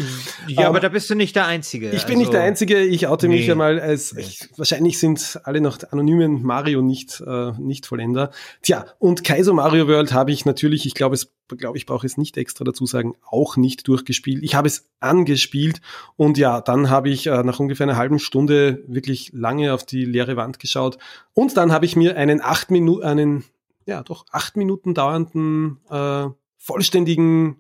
Ja, 0.48 0.68
aber 0.68 0.78
Ähm, 0.78 0.82
da 0.82 0.88
bist 0.88 1.08
du 1.10 1.14
nicht 1.14 1.34
der 1.36 1.46
Einzige. 1.46 1.90
Ich 1.90 2.06
bin 2.06 2.18
nicht 2.18 2.32
der 2.32 2.40
Also- 2.40 2.48
Einzige, 2.48 2.80
ich 2.80 3.06
oute 3.06 3.28
mich 3.28 3.42
Nee. 3.42 3.46
ja 3.48 3.54
mal 3.54 3.80
als, 3.80 4.16
ich, 4.16 4.48
wahrscheinlich 4.56 4.98
sind 4.98 5.40
alle 5.44 5.60
noch 5.60 5.78
anonymen 5.90 6.42
Mario 6.42 6.82
nicht, 6.82 7.22
äh, 7.26 7.52
nicht 7.58 7.86
Vollender. 7.86 8.30
Tja, 8.62 8.86
und 8.98 9.24
Kaiser 9.24 9.52
Mario 9.54 9.88
World 9.88 10.12
habe 10.12 10.32
ich 10.32 10.44
natürlich, 10.44 10.86
ich 10.86 10.94
glaube, 10.94 11.14
es, 11.14 11.32
glaube 11.58 11.76
ich, 11.78 11.86
brauche 11.86 12.06
es 12.06 12.16
nicht 12.16 12.36
extra 12.36 12.64
dazu 12.64 12.86
sagen, 12.86 13.14
auch 13.28 13.56
nicht 13.56 13.86
durchgespielt. 13.88 14.42
Ich 14.42 14.54
habe 14.54 14.66
es 14.68 14.88
angespielt 15.00 15.80
und 16.16 16.38
ja, 16.38 16.60
dann 16.60 16.90
habe 16.90 17.10
ich 17.10 17.26
äh, 17.26 17.42
nach 17.42 17.60
ungefähr 17.60 17.84
einer 17.86 17.96
halben 17.96 18.18
Stunde 18.18 18.82
wirklich 18.86 19.30
lange 19.34 19.74
auf 19.74 19.84
die 19.84 20.04
leere 20.04 20.36
Wand 20.36 20.58
geschaut 20.58 20.98
und 21.34 21.56
dann 21.56 21.72
habe 21.72 21.84
ich 21.86 21.96
mir 21.96 22.16
einen 22.16 22.40
acht 22.40 22.70
Minuten, 22.70 23.04
einen, 23.04 23.44
ja, 23.86 24.02
doch 24.02 24.24
acht 24.32 24.56
Minuten 24.56 24.94
dauernden, 24.94 25.78
äh, 25.90 26.26
vollständigen 26.58 27.56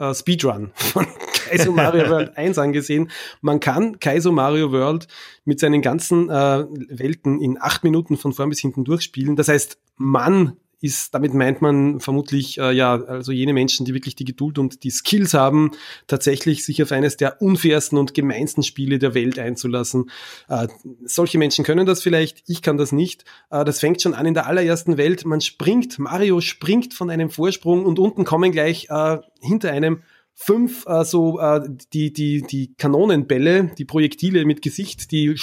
äh, 0.00 0.14
Speedrun 0.14 0.72
von 0.74 1.06
Kaizo 1.48 1.70
Mario 1.70 2.08
World 2.08 2.36
1 2.36 2.58
angesehen. 2.58 3.10
Man 3.40 3.60
kann 3.60 4.00
Kaizo 4.00 4.32
Mario 4.32 4.72
World 4.72 5.06
mit 5.44 5.60
seinen 5.60 5.82
ganzen 5.82 6.28
äh, 6.28 6.64
Welten 6.88 7.40
in 7.40 7.60
acht 7.60 7.84
Minuten 7.84 8.16
von 8.16 8.32
vorn 8.32 8.48
bis 8.48 8.60
hinten 8.60 8.84
durchspielen. 8.84 9.36
Das 9.36 9.48
heißt, 9.48 9.78
man 9.96 10.56
ist, 10.80 11.14
damit 11.14 11.34
meint 11.34 11.60
man 11.62 12.00
vermutlich, 12.00 12.58
äh, 12.58 12.72
ja, 12.72 12.94
also 12.94 13.32
jene 13.32 13.52
Menschen, 13.52 13.84
die 13.84 13.94
wirklich 13.94 14.16
die 14.16 14.24
Geduld 14.24 14.58
und 14.58 14.82
die 14.82 14.90
Skills 14.90 15.34
haben, 15.34 15.72
tatsächlich 16.06 16.64
sich 16.64 16.82
auf 16.82 16.92
eines 16.92 17.16
der 17.16 17.42
unfairsten 17.42 17.98
und 17.98 18.14
gemeinsten 18.14 18.62
Spiele 18.62 18.98
der 18.98 19.14
Welt 19.14 19.38
einzulassen. 19.38 20.10
Äh, 20.48 20.68
solche 21.04 21.38
Menschen 21.38 21.64
können 21.64 21.86
das 21.86 22.02
vielleicht, 22.02 22.42
ich 22.46 22.62
kann 22.62 22.76
das 22.76 22.92
nicht. 22.92 23.24
Äh, 23.50 23.64
das 23.64 23.80
fängt 23.80 24.00
schon 24.00 24.14
an 24.14 24.26
in 24.26 24.34
der 24.34 24.46
allerersten 24.46 24.96
Welt. 24.96 25.24
Man 25.24 25.40
springt, 25.40 25.98
Mario 25.98 26.40
springt 26.40 26.94
von 26.94 27.10
einem 27.10 27.30
Vorsprung 27.30 27.84
und 27.84 27.98
unten 27.98 28.24
kommen 28.24 28.52
gleich 28.52 28.88
äh, 28.88 29.18
hinter 29.40 29.72
einem 29.72 30.02
fünf 30.42 30.86
äh, 30.86 31.04
so 31.04 31.38
äh, 31.38 31.60
die 31.92 32.14
die 32.14 32.40
die 32.40 32.74
Kanonenbälle, 32.78 33.72
die 33.76 33.84
Projektile 33.84 34.46
mit 34.46 34.62
Gesicht, 34.62 35.12
die 35.12 35.26
äh, 35.26 35.36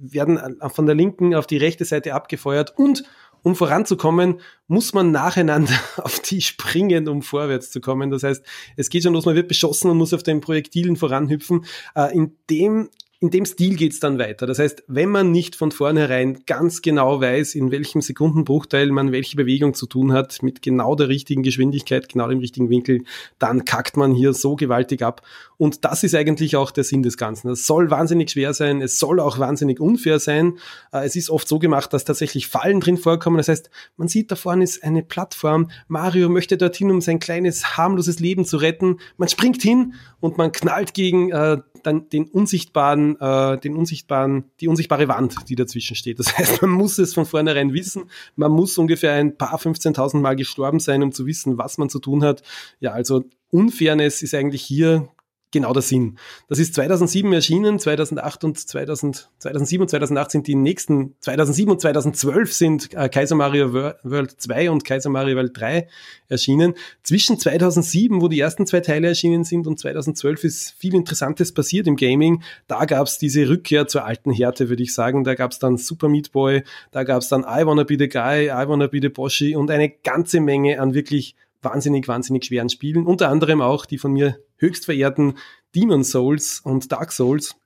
werden 0.00 0.38
äh, 0.38 0.70
von 0.70 0.86
der 0.86 0.94
linken 0.94 1.34
auf 1.34 1.46
die 1.46 1.58
rechte 1.58 1.84
Seite 1.84 2.14
abgefeuert 2.14 2.72
und 2.78 3.04
um 3.42 3.56
voranzukommen, 3.56 4.40
muss 4.66 4.92
man 4.92 5.10
nacheinander 5.10 5.74
auf 5.96 6.20
die 6.20 6.40
springen, 6.40 7.08
um 7.08 7.22
vorwärts 7.22 7.70
zu 7.70 7.80
kommen. 7.80 8.10
Das 8.10 8.22
heißt, 8.22 8.44
es 8.76 8.88
geht 8.90 9.02
schon 9.02 9.12
los, 9.12 9.26
man 9.26 9.34
wird 9.34 9.48
beschossen 9.48 9.90
und 9.90 9.98
muss 9.98 10.14
auf 10.14 10.22
den 10.22 10.40
Projektilen 10.40 10.96
voranhüpfen. 10.96 11.64
Äh, 11.94 12.14
in 12.16 12.36
dem 12.48 12.90
in 13.22 13.28
dem 13.28 13.44
Stil 13.44 13.76
geht's 13.76 14.00
dann 14.00 14.18
weiter. 14.18 14.46
Das 14.46 14.58
heißt, 14.58 14.84
wenn 14.86 15.10
man 15.10 15.30
nicht 15.30 15.54
von 15.54 15.72
vornherein 15.72 16.42
ganz 16.46 16.80
genau 16.80 17.20
weiß, 17.20 17.54
in 17.54 17.70
welchem 17.70 18.00
Sekundenbruchteil 18.00 18.90
man 18.90 19.12
welche 19.12 19.36
Bewegung 19.36 19.74
zu 19.74 19.86
tun 19.86 20.14
hat, 20.14 20.42
mit 20.42 20.62
genau 20.62 20.94
der 20.94 21.08
richtigen 21.08 21.42
Geschwindigkeit, 21.42 22.08
genau 22.08 22.28
dem 22.28 22.38
richtigen 22.38 22.70
Winkel, 22.70 23.04
dann 23.38 23.66
kackt 23.66 23.98
man 23.98 24.14
hier 24.14 24.32
so 24.32 24.56
gewaltig 24.56 25.02
ab. 25.02 25.20
Und 25.58 25.84
das 25.84 26.02
ist 26.02 26.14
eigentlich 26.14 26.56
auch 26.56 26.70
der 26.70 26.84
Sinn 26.84 27.02
des 27.02 27.18
Ganzen. 27.18 27.50
Es 27.50 27.66
soll 27.66 27.90
wahnsinnig 27.90 28.30
schwer 28.30 28.54
sein, 28.54 28.80
es 28.80 28.98
soll 28.98 29.20
auch 29.20 29.38
wahnsinnig 29.38 29.80
unfair 29.80 30.18
sein. 30.18 30.54
Äh, 30.90 31.04
es 31.04 31.14
ist 31.14 31.28
oft 31.28 31.46
so 31.46 31.58
gemacht, 31.58 31.92
dass 31.92 32.06
tatsächlich 32.06 32.46
Fallen 32.46 32.80
drin 32.80 32.96
vorkommen. 32.96 33.36
Das 33.36 33.48
heißt, 33.48 33.68
man 33.98 34.08
sieht, 34.08 34.30
da 34.30 34.36
vorne 34.36 34.64
ist 34.64 34.82
eine 34.82 35.02
Plattform. 35.02 35.70
Mario 35.88 36.30
möchte 36.30 36.56
dorthin, 36.56 36.90
um 36.90 37.02
sein 37.02 37.18
kleines, 37.18 37.76
harmloses 37.76 38.18
Leben 38.18 38.46
zu 38.46 38.56
retten. 38.56 38.96
Man 39.18 39.28
springt 39.28 39.60
hin 39.60 39.92
und 40.20 40.38
man 40.38 40.52
knallt 40.52 40.94
gegen 40.94 41.30
äh, 41.32 41.58
dann 41.82 42.08
den 42.08 42.24
unsichtbaren, 42.24 43.09
äh, 43.16 43.58
den 43.58 43.76
unsichtbaren, 43.76 44.44
die 44.60 44.68
unsichtbare 44.68 45.08
Wand, 45.08 45.48
die 45.48 45.54
dazwischen 45.54 45.96
steht. 45.96 46.18
Das 46.18 46.36
heißt, 46.38 46.62
man 46.62 46.70
muss 46.70 46.98
es 46.98 47.14
von 47.14 47.26
vornherein 47.26 47.72
wissen. 47.72 48.04
Man 48.36 48.52
muss 48.52 48.76
ungefähr 48.78 49.14
ein 49.14 49.36
paar 49.36 49.58
15.000 49.58 50.18
Mal 50.18 50.36
gestorben 50.36 50.80
sein, 50.80 51.02
um 51.02 51.12
zu 51.12 51.26
wissen, 51.26 51.58
was 51.58 51.78
man 51.78 51.88
zu 51.88 51.98
tun 51.98 52.22
hat. 52.24 52.42
Ja, 52.80 52.92
also 52.92 53.24
Unfairness 53.50 54.22
ist 54.22 54.34
eigentlich 54.34 54.62
hier 54.62 55.08
genau 55.50 55.72
der 55.72 55.82
Sinn. 55.82 56.18
Das 56.48 56.58
ist 56.58 56.74
2007 56.74 57.32
erschienen, 57.32 57.78
2008 57.78 58.44
und 58.44 58.58
2000, 58.58 59.30
2007 59.38 59.82
und 59.82 59.88
2008 59.88 60.30
sind 60.30 60.46
die 60.46 60.54
nächsten, 60.54 61.14
2007 61.20 61.70
und 61.70 61.80
2012 61.80 62.52
sind 62.52 62.94
äh, 62.94 63.08
Kaiser 63.08 63.34
Mario 63.34 63.72
World 63.72 64.34
2 64.38 64.70
und 64.70 64.84
Kaiser 64.84 65.10
Mario 65.10 65.36
World 65.36 65.58
3 65.58 65.88
erschienen. 66.28 66.74
Zwischen 67.02 67.38
2007, 67.38 68.20
wo 68.20 68.28
die 68.28 68.40
ersten 68.40 68.66
zwei 68.66 68.80
Teile 68.80 69.08
erschienen 69.08 69.44
sind, 69.44 69.66
und 69.66 69.78
2012 69.78 70.44
ist 70.44 70.74
viel 70.78 70.94
Interessantes 70.94 71.52
passiert 71.52 71.86
im 71.86 71.96
Gaming. 71.96 72.42
Da 72.66 72.84
gab 72.84 73.06
es 73.06 73.18
diese 73.18 73.48
Rückkehr 73.48 73.86
zur 73.86 74.04
alten 74.04 74.30
Härte, 74.30 74.68
würde 74.68 74.82
ich 74.82 74.94
sagen. 74.94 75.24
Da 75.24 75.34
gab 75.34 75.52
es 75.52 75.58
dann 75.58 75.76
Super 75.76 76.08
Meat 76.08 76.32
Boy, 76.32 76.62
da 76.92 77.04
gab 77.04 77.22
es 77.22 77.28
dann 77.28 77.42
I 77.42 77.66
Wanna 77.66 77.84
Be 77.84 77.96
the 77.98 78.08
Guy, 78.08 78.46
I 78.46 78.68
Wanna 78.68 78.86
Be 78.86 79.00
the 79.02 79.08
Boshi 79.08 79.56
und 79.56 79.70
eine 79.70 79.90
ganze 79.90 80.40
Menge 80.40 80.80
an 80.80 80.94
wirklich 80.94 81.34
wahnsinnig, 81.62 82.08
wahnsinnig 82.08 82.44
schweren 82.44 82.68
Spielen. 82.68 83.06
Unter 83.06 83.28
anderem 83.28 83.60
auch 83.60 83.86
die 83.86 83.98
von 83.98 84.12
mir 84.12 84.38
höchst 84.56 84.84
verehrten 84.84 85.34
Demon 85.74 86.04
Souls 86.04 86.60
und 86.60 86.90
Dark 86.92 87.12
Souls. 87.12 87.56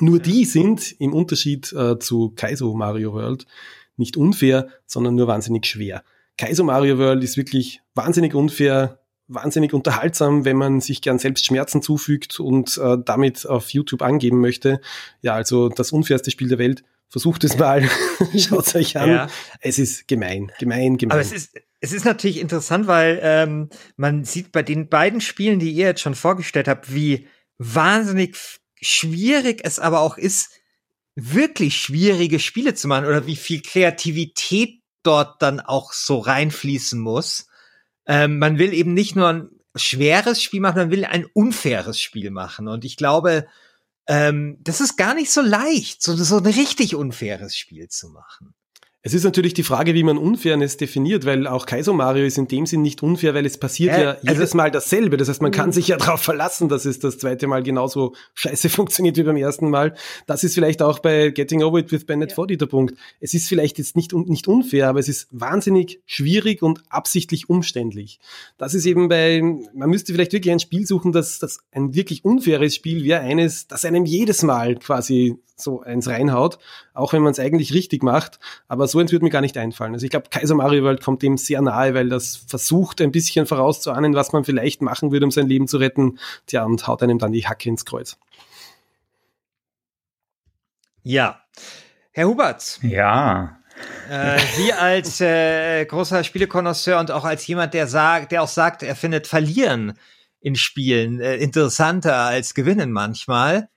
Nur 0.00 0.20
die 0.20 0.44
sind 0.44 0.94
im 1.00 1.12
Unterschied 1.12 1.72
äh, 1.72 1.98
zu 1.98 2.32
Kaizo 2.36 2.74
Mario 2.74 3.12
World 3.12 3.46
nicht 3.96 4.16
unfair, 4.16 4.68
sondern 4.86 5.16
nur 5.16 5.26
wahnsinnig 5.26 5.66
schwer. 5.66 6.04
Kaizo 6.36 6.62
Mario 6.62 6.98
World 6.98 7.24
ist 7.24 7.36
wirklich 7.36 7.80
wahnsinnig 7.94 8.34
unfair, 8.34 9.00
wahnsinnig 9.26 9.74
unterhaltsam, 9.74 10.44
wenn 10.44 10.56
man 10.56 10.80
sich 10.80 11.02
gern 11.02 11.18
selbst 11.18 11.44
Schmerzen 11.44 11.82
zufügt 11.82 12.38
und 12.38 12.78
äh, 12.78 12.96
damit 13.04 13.46
auf 13.46 13.70
YouTube 13.70 14.02
angeben 14.02 14.40
möchte. 14.40 14.80
Ja, 15.20 15.34
also 15.34 15.68
das 15.68 15.92
unfairste 15.92 16.30
Spiel 16.30 16.48
der 16.48 16.58
Welt. 16.58 16.84
Versucht 17.10 17.42
es 17.44 17.56
mal, 17.56 17.88
schaut 18.36 18.66
es 18.66 18.74
euch 18.74 18.98
an. 18.98 19.08
Ja. 19.08 19.28
Es 19.60 19.78
ist 19.78 20.06
gemein, 20.08 20.52
gemein, 20.58 20.98
gemein. 20.98 21.12
Aber 21.12 21.20
es 21.22 21.32
ist, 21.32 21.56
es 21.80 21.92
ist 21.92 22.04
natürlich 22.04 22.38
interessant, 22.38 22.86
weil 22.86 23.20
ähm, 23.22 23.68
man 23.96 24.24
sieht 24.24 24.52
bei 24.52 24.62
den 24.62 24.88
beiden 24.88 25.20
Spielen, 25.20 25.58
die 25.58 25.70
ihr 25.70 25.86
jetzt 25.86 26.00
schon 26.00 26.14
vorgestellt 26.14 26.68
habt, 26.68 26.92
wie 26.92 27.28
wahnsinnig 27.58 28.36
schwierig 28.80 29.60
es 29.64 29.78
aber 29.78 30.00
auch 30.00 30.18
ist, 30.18 30.50
wirklich 31.14 31.76
schwierige 31.76 32.38
Spiele 32.38 32.74
zu 32.74 32.88
machen 32.88 33.06
oder 33.06 33.26
wie 33.26 33.36
viel 33.36 33.60
Kreativität 33.60 34.80
dort 35.02 35.42
dann 35.42 35.60
auch 35.60 35.92
so 35.92 36.18
reinfließen 36.18 37.00
muss. 37.00 37.48
Ähm, 38.06 38.38
man 38.38 38.58
will 38.58 38.72
eben 38.72 38.94
nicht 38.94 39.16
nur 39.16 39.28
ein 39.28 39.48
schweres 39.74 40.42
Spiel 40.42 40.60
machen, 40.60 40.78
man 40.78 40.90
will 40.90 41.04
ein 41.04 41.26
unfaires 41.26 42.00
Spiel 42.00 42.30
machen. 42.30 42.68
Und 42.68 42.84
ich 42.84 42.96
glaube, 42.96 43.46
ähm, 44.06 44.58
das 44.60 44.80
ist 44.80 44.96
gar 44.96 45.14
nicht 45.14 45.30
so 45.30 45.42
leicht, 45.42 46.02
so, 46.02 46.16
so 46.16 46.38
ein 46.38 46.46
richtig 46.46 46.94
unfaires 46.94 47.56
Spiel 47.56 47.88
zu 47.88 48.08
machen. 48.08 48.54
Es 49.08 49.14
ist 49.14 49.24
natürlich 49.24 49.54
die 49.54 49.62
Frage, 49.62 49.94
wie 49.94 50.02
man 50.02 50.18
Unfairness 50.18 50.76
definiert, 50.76 51.24
weil 51.24 51.46
auch 51.46 51.64
Kaiso 51.64 51.94
Mario 51.94 52.26
ist 52.26 52.36
in 52.36 52.46
dem 52.46 52.66
Sinn 52.66 52.82
nicht 52.82 53.02
unfair, 53.02 53.32
weil 53.32 53.46
es 53.46 53.56
passiert 53.56 53.96
äh, 53.96 54.02
ja 54.02 54.10
also 54.10 54.28
jedes 54.28 54.52
Mal 54.52 54.70
dasselbe. 54.70 55.16
Das 55.16 55.30
heißt, 55.30 55.40
man 55.40 55.50
kann 55.50 55.68
mhm. 55.70 55.72
sich 55.72 55.88
ja 55.88 55.96
darauf 55.96 56.20
verlassen, 56.20 56.68
dass 56.68 56.84
es 56.84 56.98
das 56.98 57.16
zweite 57.16 57.46
Mal 57.46 57.62
genauso 57.62 58.14
scheiße 58.34 58.68
funktioniert 58.68 59.16
wie 59.16 59.22
beim 59.22 59.38
ersten 59.38 59.70
Mal. 59.70 59.94
Das 60.26 60.44
ist 60.44 60.52
vielleicht 60.52 60.82
auch 60.82 60.98
bei 60.98 61.30
Getting 61.30 61.62
Over 61.62 61.78
It 61.78 61.90
with 61.90 62.04
Bennett 62.04 62.32
ja. 62.32 62.34
Foddy 62.34 62.58
der 62.58 62.66
Punkt. 62.66 62.98
Es 63.18 63.32
ist 63.32 63.48
vielleicht 63.48 63.78
jetzt 63.78 63.96
nicht, 63.96 64.12
nicht 64.12 64.46
unfair, 64.46 64.90
aber 64.90 64.98
es 64.98 65.08
ist 65.08 65.28
wahnsinnig 65.30 66.02
schwierig 66.04 66.60
und 66.62 66.82
absichtlich 66.90 67.48
umständlich. 67.48 68.20
Das 68.58 68.74
ist 68.74 68.84
eben 68.84 69.08
bei, 69.08 69.40
man 69.72 69.88
müsste 69.88 70.12
vielleicht 70.12 70.34
wirklich 70.34 70.52
ein 70.52 70.60
Spiel 70.60 70.86
suchen, 70.86 71.12
das, 71.12 71.38
das 71.38 71.60
ein 71.72 71.94
wirklich 71.94 72.26
unfaires 72.26 72.74
Spiel 72.74 73.04
wäre 73.04 73.20
eines, 73.20 73.68
das 73.68 73.86
einem 73.86 74.04
jedes 74.04 74.42
Mal 74.42 74.76
quasi 74.76 75.38
so 75.60 75.80
eins 75.82 76.08
reinhaut, 76.08 76.58
auch 76.94 77.12
wenn 77.12 77.22
man 77.22 77.32
es 77.32 77.40
eigentlich 77.40 77.74
richtig 77.74 78.02
macht. 78.02 78.38
Aber 78.68 78.86
so 78.86 78.97
eins 78.98 79.12
würde 79.12 79.24
mir 79.24 79.30
gar 79.30 79.40
nicht 79.40 79.56
einfallen. 79.56 79.92
Also 79.92 80.04
ich 80.04 80.10
glaube, 80.10 80.28
Kaiser 80.30 80.54
Mario 80.54 80.84
World 80.84 81.02
kommt 81.02 81.22
dem 81.22 81.36
sehr 81.36 81.60
nahe, 81.60 81.94
weil 81.94 82.08
das 82.08 82.36
versucht 82.36 83.00
ein 83.00 83.12
bisschen 83.12 83.46
vorauszuahnen, 83.46 84.14
was 84.14 84.32
man 84.32 84.44
vielleicht 84.44 84.82
machen 84.82 85.12
würde, 85.12 85.26
um 85.26 85.30
sein 85.30 85.48
Leben 85.48 85.68
zu 85.68 85.78
retten. 85.78 86.18
Tja, 86.46 86.64
und 86.64 86.86
haut 86.86 87.02
einem 87.02 87.18
dann 87.18 87.32
die 87.32 87.46
Hacke 87.46 87.68
ins 87.68 87.84
Kreuz. 87.84 88.16
Ja. 91.02 91.40
Herr 92.12 92.28
Huberts. 92.28 92.80
Ja. 92.82 93.58
Äh, 94.10 94.38
Sie 94.56 94.72
als 94.72 95.20
äh, 95.20 95.84
großer 95.84 96.24
Spielekonnoisseur 96.24 96.98
und 96.98 97.10
auch 97.10 97.24
als 97.24 97.46
jemand, 97.46 97.74
der 97.74 97.86
sagt, 97.86 98.32
der 98.32 98.42
auch 98.42 98.48
sagt, 98.48 98.82
er 98.82 98.96
findet 98.96 99.26
Verlieren 99.26 99.98
in 100.40 100.56
Spielen 100.56 101.20
äh, 101.20 101.36
interessanter 101.36 102.16
als 102.16 102.54
Gewinnen 102.54 102.92
manchmal. 102.92 103.68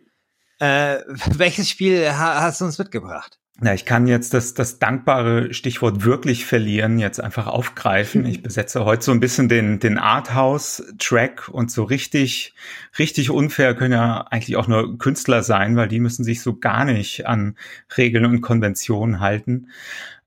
Äh, 0.59 0.99
welches 1.07 1.69
Spiel 1.69 2.09
ha 2.11 2.41
hast 2.41 2.61
du 2.61 2.65
uns 2.65 2.77
mitgebracht? 2.77 3.40
Na, 3.63 3.75
ich 3.75 3.86
kann 3.86 4.08
jetzt 4.08 4.34
das, 4.34 4.56
das 4.56 4.80
dankbare 4.80 5.53
Stichwort 5.53 6.03
wirklich 6.03 6.48
verlieren 6.48 6.98
jetzt 6.98 7.22
einfach 7.22 7.46
aufgreifen. 7.46 8.25
Ich 8.25 8.41
besetze 8.44 8.86
heute 8.86 9.03
so 9.03 9.12
ein 9.12 9.20
bisschen 9.20 9.50
den, 9.50 9.80
den 9.80 10.00
Arthouse-Track 10.00 11.48
und 11.48 11.70
so 11.70 11.84
richtig, 11.84 12.56
richtig 12.98 13.30
unfair 13.30 13.75
können 13.75 13.94
ja 13.94 14.22
eigentlich 14.32 14.58
auch 14.58 14.68
nur 14.68 14.98
Künstler 14.98 15.44
sein, 15.44 15.75
weil 15.75 15.88
die 15.88 16.00
müssen 16.00 16.24
sich 16.24 16.41
so 16.41 16.58
gar 16.58 16.86
nicht 16.86 17.27
an 17.27 17.56
Regeln 17.96 18.25
und 18.25 18.41
Konventionen 18.41 19.20
halten. 19.20 19.68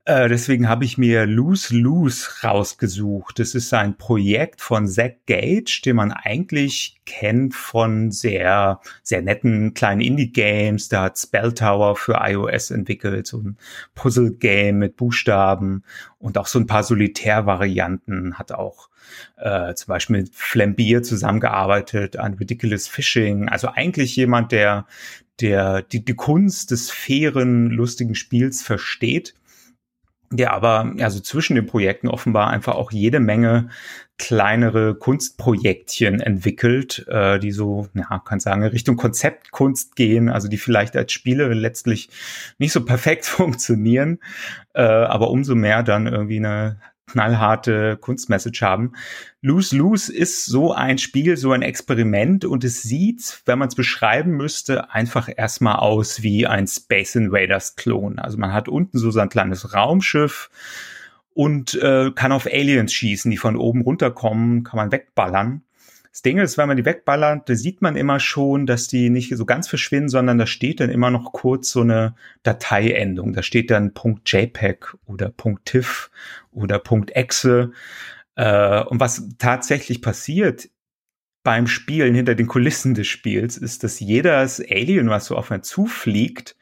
Äh, 0.07 0.29
deswegen 0.29 0.69
habe 0.69 0.85
ich 0.85 0.99
mir 0.99 1.25
Lose 1.25 1.75
Lose 1.75 2.29
rausgesucht. 2.43 3.39
Das 3.39 3.55
ist 3.55 3.73
ein 3.73 3.97
Projekt 3.97 4.61
von 4.61 4.87
Zach 4.87 5.13
Gage, 5.25 5.81
den 5.83 5.97
man 5.97 6.13
eigentlich 6.13 7.01
kennt 7.07 7.55
von 7.55 8.11
sehr, 8.11 8.81
sehr 9.03 9.23
netten 9.23 9.73
kleinen 9.73 10.03
Indie-Games. 10.03 10.91
Da 10.91 11.05
hat 11.05 11.19
Spell 11.19 11.55
Tower 11.55 11.97
für 11.97 12.19
iOS 12.21 12.71
entwickelt, 12.71 13.27
so 13.27 13.39
ein 13.39 13.57
Puzzle-Game 13.95 14.79
mit 14.79 14.97
Buchstaben 14.97 15.85
und 16.19 16.37
auch 16.37 16.49
so 16.49 16.59
ein 16.59 16.67
paar 16.67 16.83
Solitär-Varianten. 16.83 18.35
Hat 18.35 18.53
auch 18.53 18.91
äh, 19.39 19.73
zum 19.75 19.89
Beispiel 19.89 20.17
mit 20.17 20.35
Flambier 20.35 21.03
zusammengearbeitet 21.03 22.19
an 22.19 22.35
Ridiculous 22.35 22.89
Fishing. 22.89 23.49
Also 23.49 23.69
eigentlich 23.69 24.17
jemand, 24.17 24.53
der, 24.53 24.87
der 25.41 25.81
die, 25.81 26.05
die 26.05 26.15
Kunst 26.15 26.73
des 26.73 26.91
fairen, 26.91 27.71
lustigen 27.71 28.15
Spiels 28.15 28.61
versteht 28.61 29.35
der 30.37 30.53
aber 30.53 30.93
also 31.01 31.21
zwischen 31.21 31.55
den 31.57 31.67
Projekten 31.67 32.09
offenbar 32.09 32.51
einfach 32.51 32.75
auch 32.75 32.91
jede 32.93 33.21
Menge 33.21 33.69
kleinere 34.17 34.95
Kunstprojektchen 34.95 36.21
entwickelt, 36.21 37.05
äh, 37.09 37.39
die 37.41 37.51
so, 37.51 37.89
ja, 37.95 38.21
kann 38.25 38.39
sagen, 38.39 38.63
Richtung 38.63 38.97
Konzeptkunst 38.97 39.97
gehen, 39.97 40.29
also 40.29 40.47
die 40.49 40.57
vielleicht 40.57 40.97
als 40.97 41.13
Spiele 41.13 41.53
letztlich 41.53 42.11
nicht 42.59 42.73
so 42.73 42.85
perfekt 42.85 43.25
funktionieren, 43.27 44.21
äh, 44.75 44.83
aber 44.83 45.31
umso 45.31 45.55
mehr 45.55 45.83
dann 45.83 46.07
irgendwie 46.07 46.39
eine 46.39 46.79
knallharte 47.07 47.97
Kunstmessage 48.01 48.63
haben. 48.63 48.93
Lose 49.41 49.77
Lose 49.77 50.13
ist 50.13 50.47
so 50.47 50.73
ein 50.73 50.99
Spiel, 50.99 51.37
so 51.37 51.53
ein 51.53 51.63
Experiment 51.63 52.45
und 52.45 52.65
es 52.65 52.83
sieht, 52.83 53.43
wenn 53.45 53.59
man 53.59 53.69
es 53.69 53.75
beschreiben 53.75 54.33
müsste, 54.33 54.91
einfach 54.93 55.29
erstmal 55.35 55.77
aus 55.77 56.23
wie 56.23 56.47
ein 56.47 56.67
Space 56.67 57.15
Invaders 57.15 57.77
Klon. 57.77 58.19
Also 58.19 58.39
man 58.39 58.53
hat 58.53 58.69
unten 58.69 58.99
so 58.99 59.11
sein 59.11 59.29
kleines 59.29 59.75
Raumschiff 59.75 60.51
und 61.35 61.75
äh, 61.75 62.11
kann 62.15 62.33
auf 62.33 62.47
Aliens 62.47 62.93
schießen, 62.93 63.31
die 63.31 63.37
von 63.37 63.57
oben 63.57 63.83
runterkommen, 63.83 64.63
kann 64.63 64.77
man 64.77 64.93
wegballern. 64.93 65.63
Das 66.15 66.23
Ding 66.23 66.39
ist, 66.39 66.57
wenn 66.59 66.69
man 66.69 66.77
die 66.77 66.85
wegballert, 66.85 67.49
da 67.49 67.57
sieht 67.57 67.83
man 67.83 67.97
immer 67.97 68.21
schon, 68.21 68.67
dass 68.67 68.87
die 68.87 69.11
nicht 69.11 69.37
so 69.37 69.45
ganz 69.45 69.67
verschwinden, 69.67 70.09
sondern 70.09 70.39
da 70.39 70.47
steht 70.47 70.79
dann 70.79 70.89
immer 70.89 71.11
noch 71.11 71.33
kurz 71.33 71.73
so 71.73 71.81
eine 71.81 72.15
Dateiendung. 72.45 73.33
Da 73.33 73.43
steht 73.43 73.73
dann 73.73 73.93
.jpeg 74.25 74.95
oder 75.07 75.33
.tiff 75.65 76.13
oder 76.53 76.81
.exe. 77.15 77.73
Äh, 78.37 78.85
und 78.85 79.01
was 79.01 79.29
tatsächlich 79.39 80.03
passiert 80.03 80.69
beim 81.43 81.67
Spielen 81.67 82.15
hinter 82.15 82.37
den 82.37 82.47
Kulissen 82.47 82.95
des 82.95 83.09
Spiels, 83.09 83.57
ist, 83.57 83.83
dass 83.83 83.99
jedes 83.99 84.61
Alien, 84.61 85.11
was 85.11 85.25
so 85.27 85.37
auf 85.37 85.51
einen 85.51 85.65
zufliegt, 85.65 86.55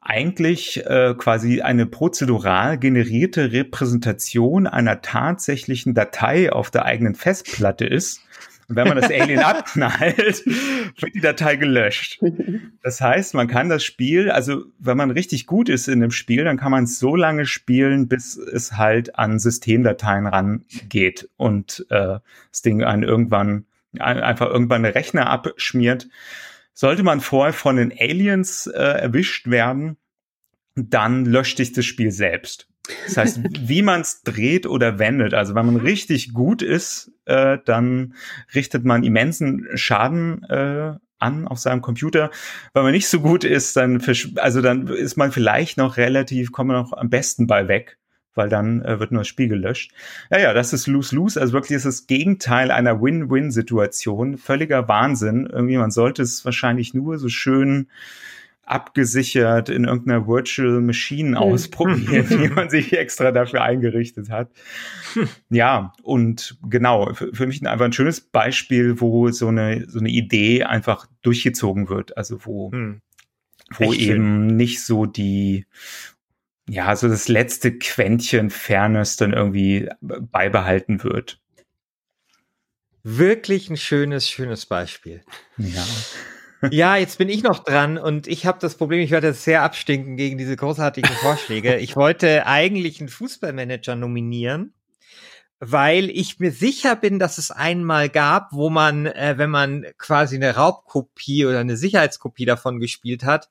eigentlich 0.00 0.84
äh, 0.84 1.14
quasi 1.16 1.62
eine 1.62 1.86
prozedural 1.86 2.76
generierte 2.76 3.52
Repräsentation 3.52 4.66
einer 4.66 5.00
tatsächlichen 5.00 5.94
Datei 5.94 6.52
auf 6.52 6.72
der 6.72 6.86
eigenen 6.86 7.14
Festplatte 7.14 7.86
ist. 7.86 8.20
Und 8.68 8.76
wenn 8.76 8.88
man 8.88 8.96
das 9.00 9.10
Alien 9.10 9.40
abknallt, 9.44 10.46
wird 10.46 11.14
die 11.14 11.20
Datei 11.20 11.56
gelöscht. 11.56 12.20
Das 12.82 13.00
heißt, 13.00 13.34
man 13.34 13.48
kann 13.48 13.68
das 13.68 13.84
Spiel, 13.84 14.30
also 14.30 14.64
wenn 14.78 14.96
man 14.96 15.10
richtig 15.10 15.46
gut 15.46 15.68
ist 15.68 15.88
in 15.88 16.00
dem 16.00 16.10
Spiel, 16.10 16.44
dann 16.44 16.56
kann 16.56 16.70
man 16.70 16.84
es 16.84 16.98
so 16.98 17.16
lange 17.16 17.46
spielen, 17.46 18.08
bis 18.08 18.36
es 18.36 18.72
halt 18.72 19.18
an 19.18 19.38
Systemdateien 19.38 20.26
rangeht 20.26 21.28
und 21.36 21.86
äh, 21.90 22.18
das 22.50 22.62
Ding 22.62 22.82
einen 22.82 23.02
irgendwann 23.02 23.66
einfach 24.00 24.50
irgendwann 24.50 24.84
eine 24.84 24.94
Rechner 24.94 25.28
abschmiert. 25.28 26.08
Sollte 26.72 27.02
man 27.02 27.20
vorher 27.20 27.52
von 27.52 27.76
den 27.76 27.92
Aliens 27.96 28.66
äh, 28.66 28.80
erwischt 28.80 29.48
werden, 29.48 29.96
dann 30.74 31.24
löscht 31.24 31.58
sich 31.58 31.72
das 31.72 31.84
Spiel 31.84 32.10
selbst. 32.10 32.68
Das 33.06 33.16
heißt, 33.16 33.40
wie 33.60 33.82
man 33.82 34.02
es 34.02 34.22
dreht 34.22 34.66
oder 34.66 34.98
wendet. 34.98 35.32
Also 35.32 35.54
wenn 35.54 35.66
man 35.66 35.76
richtig 35.76 36.34
gut 36.34 36.60
ist, 36.60 37.12
äh, 37.24 37.58
dann 37.64 38.14
richtet 38.54 38.84
man 38.84 39.04
immensen 39.04 39.66
Schaden 39.74 40.42
äh, 40.44 40.94
an 41.18 41.48
auf 41.48 41.58
seinem 41.58 41.80
Computer. 41.80 42.30
Wenn 42.74 42.82
man 42.82 42.92
nicht 42.92 43.08
so 43.08 43.20
gut 43.20 43.44
ist, 43.44 43.76
dann 43.76 44.02
also 44.36 44.60
dann 44.60 44.88
ist 44.88 45.16
man 45.16 45.32
vielleicht 45.32 45.78
noch 45.78 45.96
relativ, 45.96 46.52
kommt 46.52 46.68
man 46.68 46.82
noch 46.82 46.92
am 46.92 47.08
besten 47.08 47.46
bei 47.46 47.68
weg, 47.68 47.96
weil 48.34 48.50
dann 48.50 48.82
äh, 48.82 49.00
wird 49.00 49.12
nur 49.12 49.20
das 49.20 49.28
Spiel 49.28 49.48
gelöscht. 49.48 49.92
Ja, 50.30 50.38
ja, 50.38 50.52
das 50.52 50.74
ist 50.74 50.86
lose-lose. 50.86 51.40
Also 51.40 51.54
wirklich 51.54 51.76
ist 51.76 51.86
das 51.86 52.06
Gegenteil 52.06 52.70
einer 52.70 53.00
Win-Win-Situation. 53.00 54.36
Völliger 54.36 54.88
Wahnsinn. 54.88 55.48
Irgendwie, 55.50 55.78
man 55.78 55.90
sollte 55.90 56.22
es 56.22 56.44
wahrscheinlich 56.44 56.92
nur 56.92 57.18
so 57.18 57.28
schön 57.28 57.88
abgesichert 58.66 59.68
in 59.68 59.84
irgendeiner 59.84 60.26
Virtual 60.26 60.80
Machine 60.80 61.30
hm. 61.30 61.36
ausprobieren, 61.36 62.26
die 62.30 62.48
man 62.48 62.70
sich 62.70 62.92
extra 62.92 63.32
dafür 63.32 63.62
eingerichtet 63.62 64.30
hat. 64.30 64.50
Ja, 65.48 65.92
und 66.02 66.58
genau, 66.68 67.14
für, 67.14 67.32
für 67.32 67.46
mich 67.46 67.64
einfach 67.64 67.84
ein 67.84 67.92
schönes 67.92 68.20
Beispiel, 68.20 69.00
wo 69.00 69.30
so 69.30 69.46
eine, 69.46 69.88
so 69.88 70.00
eine 70.00 70.08
Idee 70.08 70.64
einfach 70.64 71.06
durchgezogen 71.22 71.88
wird. 71.88 72.16
Also 72.16 72.44
wo, 72.44 72.72
hm. 72.72 73.00
wo 73.76 73.92
Echt 73.92 74.00
eben 74.00 74.48
schön. 74.48 74.56
nicht 74.56 74.82
so 74.82 75.06
die, 75.06 75.66
ja, 76.68 76.96
so 76.96 77.06
das 77.06 77.28
letzte 77.28 77.78
Quäntchen 77.78 78.50
Fairness 78.50 79.16
dann 79.16 79.32
irgendwie 79.32 79.88
beibehalten 80.00 81.04
wird. 81.04 81.40
Wirklich 83.04 83.70
ein 83.70 83.76
schönes, 83.76 84.28
schönes 84.28 84.66
Beispiel. 84.66 85.22
Ja 85.58 85.86
ja, 86.70 86.96
jetzt 86.96 87.18
bin 87.18 87.28
ich 87.28 87.42
noch 87.42 87.60
dran 87.60 87.98
und 87.98 88.26
ich 88.26 88.46
habe 88.46 88.58
das 88.60 88.76
Problem, 88.76 89.00
ich 89.00 89.10
werde 89.10 89.32
sehr 89.32 89.62
abstinken 89.62 90.16
gegen 90.16 90.38
diese 90.38 90.56
großartigen 90.56 91.14
Vorschläge. 91.16 91.76
Ich 91.76 91.96
wollte 91.96 92.46
eigentlich 92.46 93.00
einen 93.00 93.08
Fußballmanager 93.08 93.96
nominieren, 93.96 94.74
weil 95.60 96.10
ich 96.10 96.38
mir 96.40 96.52
sicher 96.52 96.96
bin, 96.96 97.18
dass 97.18 97.38
es 97.38 97.50
einmal 97.50 98.08
gab, 98.08 98.52
wo 98.52 98.70
man, 98.70 99.06
äh, 99.06 99.34
wenn 99.36 99.50
man 99.50 99.86
quasi 99.98 100.36
eine 100.36 100.54
Raubkopie 100.54 101.46
oder 101.46 101.60
eine 101.60 101.76
Sicherheitskopie 101.76 102.44
davon 102.44 102.80
gespielt 102.80 103.24
hat, 103.24 103.48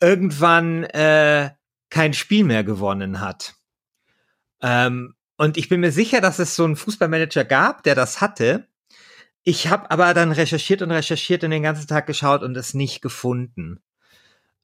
irgendwann 0.00 0.84
äh, 0.84 1.50
kein 1.90 2.14
Spiel 2.14 2.44
mehr 2.44 2.64
gewonnen 2.64 3.20
hat. 3.20 3.54
Ähm, 4.60 5.14
und 5.36 5.56
ich 5.56 5.68
bin 5.68 5.80
mir 5.80 5.92
sicher, 5.92 6.20
dass 6.20 6.38
es 6.38 6.54
so 6.54 6.64
einen 6.64 6.76
Fußballmanager 6.76 7.44
gab, 7.44 7.82
der 7.84 7.94
das 7.94 8.20
hatte. 8.20 8.67
Ich 9.44 9.68
habe 9.68 9.90
aber 9.90 10.12
dann 10.14 10.32
recherchiert 10.32 10.82
und 10.82 10.90
recherchiert 10.90 11.44
und 11.44 11.50
den 11.50 11.62
ganzen 11.62 11.86
Tag 11.86 12.06
geschaut 12.06 12.42
und 12.42 12.56
es 12.56 12.74
nicht 12.74 13.00
gefunden. 13.00 13.80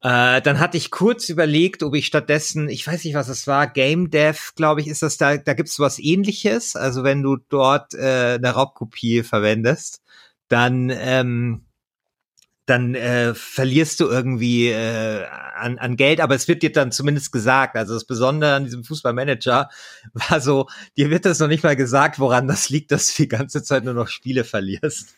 Äh, 0.05 0.43
dann 0.43 0.61
hatte 0.61 0.77
ich 0.77 0.91
kurz 0.91 1.31
überlegt, 1.31 1.83
ob 1.83 1.95
ich 1.95 2.05
stattdessen, 2.07 2.69
ich 2.69 2.87
weiß 2.87 3.05
nicht, 3.05 3.15
was 3.15 3.29
es 3.29 3.47
war, 3.47 3.67
Game 3.67 4.11
Dev, 4.11 4.53
glaube 4.55 4.83
ich, 4.83 4.87
ist 4.89 5.03
das 5.03 5.17
da, 5.17 5.39
da 5.39 5.55
gibt 5.55 5.71
es 5.71 5.81
was 5.81 5.99
ähnliches. 5.99 6.77
Also 6.77 7.05
wenn 7.05 7.23
du 7.23 7.39
dort 7.49 7.95
äh, 7.95 8.35
eine 8.35 8.51
Raubkopie 8.51 9.23
verwendest, 9.23 10.03
dann 10.49 10.91
ähm, 10.91 11.65
dann 12.67 12.95
äh, 12.95 13.35
verlierst 13.35 14.01
du 14.01 14.07
irgendwie 14.07 14.69
äh, 14.69 15.25
an, 15.55 15.79
an 15.79 15.97
Geld, 15.97 16.21
aber 16.21 16.35
es 16.35 16.49
wird 16.49 16.63
dir 16.63 16.73
dann 16.73 16.93
zumindest 16.93 17.31
gesagt. 17.31 17.77
Also 17.77 17.95
das 17.95 18.07
Besondere 18.07 18.55
an 18.55 18.65
diesem 18.65 18.85
Fußballmanager 18.85 19.69
war 20.15 20.41
so, 20.41 20.67
dir 20.97 21.11
wird 21.11 21.27
das 21.27 21.39
noch 21.39 21.49
nicht 21.49 21.63
mal 21.63 21.77
gesagt, 21.77 22.19
woran 22.19 22.49
das 22.49 22.71
liegt, 22.71 22.91
dass 22.91 23.15
du 23.15 23.25
die 23.25 23.29
ganze 23.29 23.63
Zeit 23.63 23.85
nur 23.85 23.95
noch 23.95 24.09
Spiele 24.09 24.45
verlierst. 24.45 25.15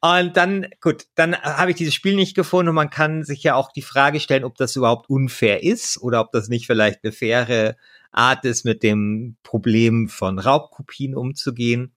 Und 0.00 0.36
dann, 0.36 0.68
gut, 0.80 1.04
dann 1.16 1.36
habe 1.36 1.72
ich 1.72 1.76
dieses 1.76 1.92
Spiel 1.92 2.14
nicht 2.14 2.34
gefunden 2.34 2.70
und 2.70 2.74
man 2.74 2.88
kann 2.88 3.24
sich 3.24 3.42
ja 3.42 3.56
auch 3.56 3.72
die 3.72 3.82
Frage 3.82 4.20
stellen, 4.20 4.44
ob 4.44 4.56
das 4.56 4.76
überhaupt 4.76 5.10
unfair 5.10 5.62
ist 5.62 6.00
oder 6.00 6.20
ob 6.20 6.32
das 6.32 6.48
nicht 6.48 6.66
vielleicht 6.66 7.00
eine 7.04 7.12
faire 7.12 7.76
Art 8.10 8.44
ist, 8.44 8.64
mit 8.64 8.82
dem 8.82 9.36
Problem 9.42 10.08
von 10.08 10.38
Raubkopien 10.38 11.14
umzugehen. 11.14 11.92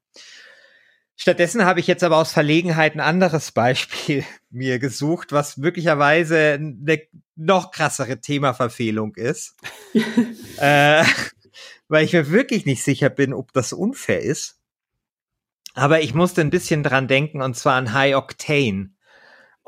Stattdessen 1.19 1.65
habe 1.65 1.79
ich 1.79 1.87
jetzt 1.87 2.03
aber 2.03 2.17
aus 2.17 2.31
Verlegenheit 2.31 2.93
ein 2.93 2.99
anderes 2.99 3.51
Beispiel 3.51 4.23
mir 4.51 4.77
gesucht, 4.77 5.31
was 5.31 5.57
möglicherweise 5.57 6.53
eine 6.53 7.01
noch 7.35 7.71
krassere 7.71 8.21
Themaverfehlung 8.21 9.15
ist. 9.15 9.55
äh, 10.57 11.03
weil 11.87 12.05
ich 12.05 12.13
mir 12.13 12.29
wirklich 12.29 12.65
nicht 12.65 12.83
sicher 12.83 13.09
bin, 13.09 13.33
ob 13.33 13.51
das 13.51 13.73
unfair 13.73 14.21
ist. 14.21 14.59
Aber 15.73 16.01
ich 16.01 16.13
musste 16.13 16.41
ein 16.41 16.51
bisschen 16.51 16.83
dran 16.83 17.07
denken, 17.07 17.41
und 17.41 17.55
zwar 17.55 17.75
an 17.75 17.93
High 17.93 18.15
Octane. 18.15 18.91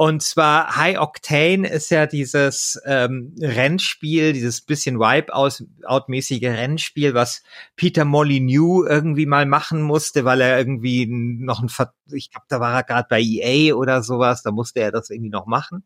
Und 0.01 0.23
zwar 0.23 0.77
High 0.77 0.97
Octane 0.97 1.67
ist 1.67 1.91
ja 1.91 2.05
dieses 2.05 2.81
ähm, 2.85 3.35
Rennspiel, 3.37 4.31
dieses 4.31 4.61
bisschen 4.61 4.97
Wipe-out-mäßige 4.97 6.43
Rennspiel, 6.43 7.13
was 7.13 7.43
Peter 7.75 8.05
Molyneux 8.05 8.87
irgendwie 8.87 9.25
mal 9.25 9.45
machen 9.45 9.81
musste, 9.81 10.23
weil 10.23 10.39
er 10.39 10.57
irgendwie 10.57 11.05
noch 11.05 11.61
ein, 11.61 11.69
ich 12.13 12.31
glaube, 12.31 12.45
da 12.47 12.61
war 12.61 12.75
er 12.75 12.83
gerade 12.83 13.07
bei 13.09 13.19
EA 13.19 13.75
oder 13.75 14.01
sowas, 14.01 14.41
da 14.41 14.51
musste 14.51 14.79
er 14.79 14.93
das 14.93 15.09
irgendwie 15.09 15.31
noch 15.31 15.47
machen. 15.47 15.83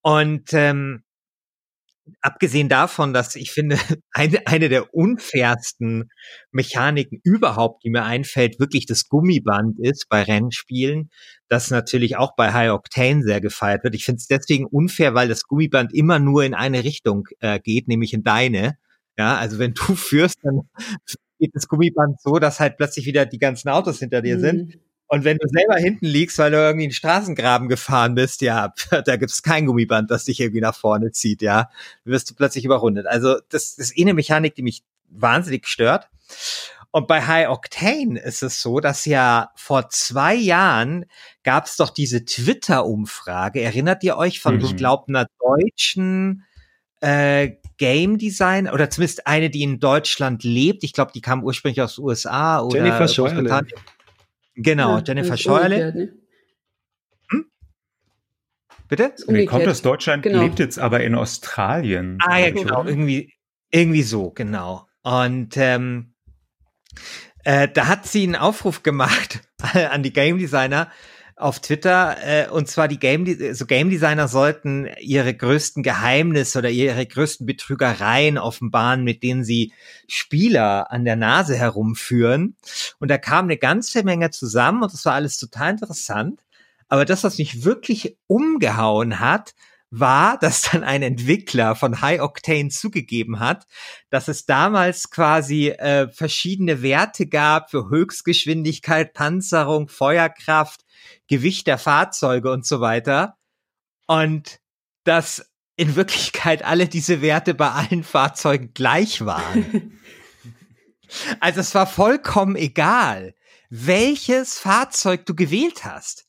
Und 0.00 0.52
ähm, 0.52 1.04
abgesehen 2.20 2.68
davon, 2.68 3.12
dass 3.12 3.34
ich 3.36 3.52
finde, 3.52 3.76
eine, 4.12 4.46
eine 4.46 4.68
der 4.68 4.94
unfairsten 4.94 6.10
Mechaniken 6.50 7.20
überhaupt, 7.24 7.84
die 7.84 7.90
mir 7.90 8.04
einfällt, 8.04 8.60
wirklich 8.60 8.86
das 8.86 9.08
Gummiband 9.08 9.78
ist 9.80 10.08
bei 10.08 10.22
Rennspielen, 10.22 11.10
das 11.48 11.70
natürlich 11.70 12.16
auch 12.16 12.34
bei 12.36 12.52
High 12.52 12.70
Octane 12.70 13.22
sehr 13.22 13.40
gefeiert 13.40 13.84
wird. 13.84 13.94
Ich 13.94 14.04
finde 14.04 14.18
es 14.18 14.26
deswegen 14.26 14.66
unfair, 14.66 15.14
weil 15.14 15.28
das 15.28 15.42
Gummiband 15.42 15.94
immer 15.94 16.18
nur 16.18 16.44
in 16.44 16.54
eine 16.54 16.84
Richtung 16.84 17.28
äh, 17.40 17.60
geht, 17.60 17.88
nämlich 17.88 18.12
in 18.12 18.22
deine. 18.22 18.76
Ja, 19.18 19.36
also 19.36 19.58
wenn 19.58 19.74
du 19.74 19.82
führst, 19.94 20.38
dann 20.42 20.62
geht 21.38 21.54
das 21.54 21.68
Gummiband 21.68 22.20
so, 22.20 22.38
dass 22.38 22.60
halt 22.60 22.76
plötzlich 22.76 23.06
wieder 23.06 23.26
die 23.26 23.38
ganzen 23.38 23.68
Autos 23.68 23.98
hinter 23.98 24.22
dir 24.22 24.36
mhm. 24.36 24.40
sind. 24.40 24.78
Und 25.12 25.24
wenn 25.24 25.36
du 25.36 25.46
selber 25.46 25.76
hinten 25.76 26.06
liegst, 26.06 26.38
weil 26.38 26.52
du 26.52 26.56
irgendwie 26.56 26.84
einen 26.84 26.92
Straßengraben 26.92 27.68
gefahren 27.68 28.14
bist, 28.14 28.40
ja, 28.40 28.72
da 29.04 29.16
gibt's 29.16 29.42
kein 29.42 29.66
Gummiband, 29.66 30.10
das 30.10 30.24
dich 30.24 30.40
irgendwie 30.40 30.62
nach 30.62 30.74
vorne 30.74 31.10
zieht, 31.12 31.42
ja. 31.42 31.68
wirst 32.04 32.30
du 32.30 32.34
plötzlich 32.34 32.64
überrundet. 32.64 33.06
Also 33.06 33.34
das, 33.50 33.76
das 33.76 33.90
ist 33.90 33.98
eh 33.98 34.00
eine 34.04 34.14
Mechanik, 34.14 34.54
die 34.54 34.62
mich 34.62 34.84
wahnsinnig 35.10 35.66
stört. 35.66 36.08
Und 36.92 37.08
bei 37.08 37.26
High 37.26 37.50
Octane 37.50 38.18
ist 38.18 38.42
es 38.42 38.62
so, 38.62 38.80
dass 38.80 39.04
ja 39.04 39.50
vor 39.54 39.90
zwei 39.90 40.34
Jahren 40.34 41.04
gab 41.42 41.66
es 41.66 41.76
doch 41.76 41.90
diese 41.90 42.24
Twitter-Umfrage. 42.24 43.60
Erinnert 43.60 44.02
ihr 44.04 44.16
euch 44.16 44.40
von, 44.40 44.56
mhm. 44.56 44.64
ich 44.64 44.76
glaube, 44.76 45.08
einer 45.08 45.26
deutschen 45.38 46.46
äh, 47.00 47.50
Game 47.76 48.16
Design 48.16 48.66
oder 48.66 48.88
zumindest 48.88 49.26
eine, 49.26 49.50
die 49.50 49.62
in 49.62 49.78
Deutschland 49.78 50.42
lebt. 50.42 50.84
Ich 50.84 50.94
glaube, 50.94 51.12
die 51.14 51.20
kam 51.20 51.44
ursprünglich 51.44 51.82
aus 51.82 51.98
USA 51.98 52.62
oder 52.62 52.78
Jennifer 52.78 53.08
Scheuerle. 53.08 53.66
Genau, 54.54 54.98
ja, 54.98 55.02
Jennifer 55.06 55.36
Scheuerle. 55.36 55.94
Ne? 55.94 56.12
Hm? 57.30 57.46
Bitte? 58.88 59.14
Wie 59.28 59.46
kommt 59.46 59.66
das? 59.66 59.82
Deutschland 59.82 60.22
genau. 60.22 60.42
lebt 60.42 60.58
jetzt 60.58 60.78
aber 60.78 61.02
in 61.02 61.14
Australien. 61.14 62.18
Ah 62.20 62.38
ja, 62.38 62.50
genau, 62.50 62.84
irgendwie, 62.84 63.32
irgendwie 63.70 64.02
so, 64.02 64.30
genau. 64.30 64.86
Und 65.02 65.56
ähm, 65.56 66.14
äh, 67.44 67.68
da 67.68 67.88
hat 67.88 68.06
sie 68.06 68.24
einen 68.24 68.36
Aufruf 68.36 68.82
gemacht 68.82 69.40
an 69.90 70.02
die 70.02 70.12
Game 70.12 70.38
Designer, 70.38 70.90
auf 71.42 71.60
Twitter, 71.60 72.16
äh, 72.22 72.48
und 72.48 72.68
zwar 72.68 72.88
die 72.88 72.98
Game, 72.98 73.26
so 73.54 73.66
Game 73.66 73.90
Designer 73.90 74.28
sollten 74.28 74.88
ihre 75.00 75.34
größten 75.34 75.82
Geheimnisse 75.82 76.58
oder 76.58 76.70
ihre 76.70 77.04
größten 77.04 77.46
Betrügereien 77.46 78.38
offenbaren, 78.38 79.04
mit 79.04 79.22
denen 79.22 79.44
sie 79.44 79.72
Spieler 80.06 80.90
an 80.90 81.04
der 81.04 81.16
Nase 81.16 81.56
herumführen. 81.56 82.56
Und 82.98 83.10
da 83.10 83.18
kam 83.18 83.46
eine 83.46 83.56
ganze 83.56 84.04
Menge 84.04 84.30
zusammen 84.30 84.82
und 84.82 84.92
das 84.92 85.04
war 85.04 85.14
alles 85.14 85.36
total 85.36 85.72
interessant. 85.72 86.40
Aber 86.88 87.04
das, 87.04 87.24
was 87.24 87.38
mich 87.38 87.64
wirklich 87.64 88.16
umgehauen 88.26 89.18
hat, 89.18 89.54
war, 89.92 90.38
dass 90.38 90.62
dann 90.62 90.82
ein 90.82 91.02
Entwickler 91.02 91.76
von 91.76 92.00
High 92.00 92.22
Octane 92.22 92.70
zugegeben 92.70 93.40
hat, 93.40 93.66
dass 94.08 94.26
es 94.26 94.46
damals 94.46 95.10
quasi 95.10 95.68
äh, 95.68 96.08
verschiedene 96.08 96.82
Werte 96.82 97.26
gab 97.26 97.70
für 97.70 97.90
Höchstgeschwindigkeit, 97.90 99.12
Panzerung, 99.12 99.88
Feuerkraft, 99.88 100.80
Gewicht 101.28 101.66
der 101.66 101.76
Fahrzeuge 101.76 102.50
und 102.50 102.66
so 102.66 102.80
weiter. 102.80 103.36
Und 104.06 104.60
dass 105.04 105.52
in 105.76 105.94
Wirklichkeit 105.94 106.64
alle 106.64 106.88
diese 106.88 107.20
Werte 107.20 107.52
bei 107.52 107.70
allen 107.70 108.02
Fahrzeugen 108.02 108.72
gleich 108.72 109.24
waren. 109.26 110.00
also 111.40 111.60
es 111.60 111.74
war 111.74 111.86
vollkommen 111.86 112.56
egal, 112.56 113.34
welches 113.68 114.58
Fahrzeug 114.58 115.26
du 115.26 115.34
gewählt 115.34 115.84
hast. 115.84 116.26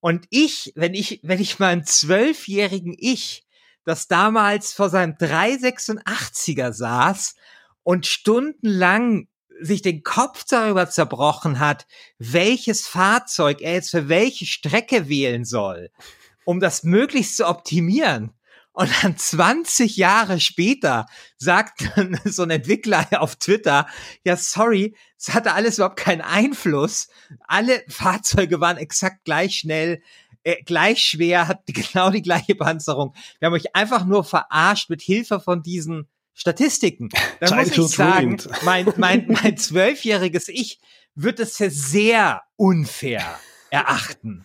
Und 0.00 0.26
ich, 0.30 0.72
wenn 0.74 0.94
ich, 0.94 1.20
wenn 1.22 1.40
ich 1.40 1.58
meinem 1.58 1.84
zwölfjährigen 1.84 2.94
Ich, 2.98 3.44
das 3.84 4.08
damals 4.08 4.72
vor 4.72 4.90
seinem 4.90 5.12
386er 5.12 6.72
saß 6.72 7.34
und 7.82 8.06
stundenlang 8.06 9.28
sich 9.60 9.80
den 9.80 10.02
Kopf 10.02 10.44
darüber 10.44 10.90
zerbrochen 10.90 11.60
hat, 11.60 11.86
welches 12.18 12.86
Fahrzeug 12.86 13.60
er 13.60 13.74
jetzt 13.74 13.90
für 13.90 14.08
welche 14.08 14.44
Strecke 14.44 15.08
wählen 15.08 15.44
soll, 15.44 15.90
um 16.44 16.60
das 16.60 16.82
möglichst 16.82 17.36
zu 17.36 17.46
optimieren. 17.46 18.35
Und 18.76 18.90
dann 19.02 19.16
20 19.16 19.96
Jahre 19.96 20.38
später 20.38 21.06
sagt 21.38 21.90
dann 21.96 22.20
so 22.26 22.42
ein 22.42 22.50
Entwickler 22.50 23.08
auf 23.20 23.36
Twitter, 23.36 23.86
ja, 24.22 24.36
sorry, 24.36 24.94
es 25.18 25.32
hatte 25.32 25.54
alles 25.54 25.78
überhaupt 25.78 25.96
keinen 25.96 26.20
Einfluss. 26.20 27.08
Alle 27.48 27.82
Fahrzeuge 27.88 28.60
waren 28.60 28.76
exakt 28.76 29.24
gleich 29.24 29.54
schnell, 29.54 30.02
äh, 30.44 30.62
gleich 30.62 31.02
schwer, 31.02 31.48
hat 31.48 31.62
genau 31.66 32.10
die 32.10 32.20
gleiche 32.20 32.54
Panzerung. 32.54 33.14
Wir 33.38 33.46
haben 33.46 33.54
euch 33.54 33.74
einfach 33.74 34.04
nur 34.04 34.24
verarscht 34.24 34.90
mit 34.90 35.00
Hilfe 35.00 35.40
von 35.40 35.62
diesen 35.62 36.06
Statistiken. 36.34 37.08
Da 37.40 37.54
muss 37.54 37.68
ich 37.68 37.88
sagen, 37.88 38.36
mein, 38.62 38.92
mein, 38.98 39.26
mein 39.42 39.56
zwölfjähriges 39.56 40.48
Ich 40.48 40.80
wird 41.14 41.40
es 41.40 41.56
für 41.56 41.70
sehr 41.70 42.42
unfair 42.56 43.40
erachten. 43.70 44.44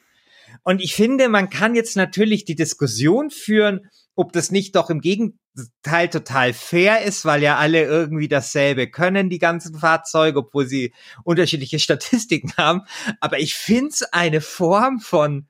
Und 0.64 0.82
ich 0.82 0.96
finde, 0.96 1.28
man 1.28 1.50
kann 1.50 1.76
jetzt 1.76 1.98
natürlich 1.98 2.46
die 2.46 2.56
Diskussion 2.56 3.30
führen, 3.30 3.90
ob 4.16 4.34
das 4.34 4.52
nicht 4.52 4.76
doch 4.76 4.90
im 4.90 5.02
Gegenteil 5.02 6.10
total 6.10 6.54
fair 6.54 7.02
ist, 7.02 7.26
weil 7.26 7.42
ja 7.42 7.58
alle 7.58 7.84
irgendwie 7.84 8.28
dasselbe 8.28 8.90
können, 8.90 9.30
die 9.30 9.40
ganzen 9.40 9.78
Fahrzeuge, 9.80 10.40
obwohl 10.40 10.68
sie 10.68 10.94
unterschiedliche 11.24 11.80
Statistiken 11.80 12.54
haben. 12.58 12.82
Aber 13.20 13.40
ich 13.40 13.56
finde 13.56 13.90
es 13.90 14.04
eine 14.04 14.42
Form 14.42 15.00
von 15.00 15.48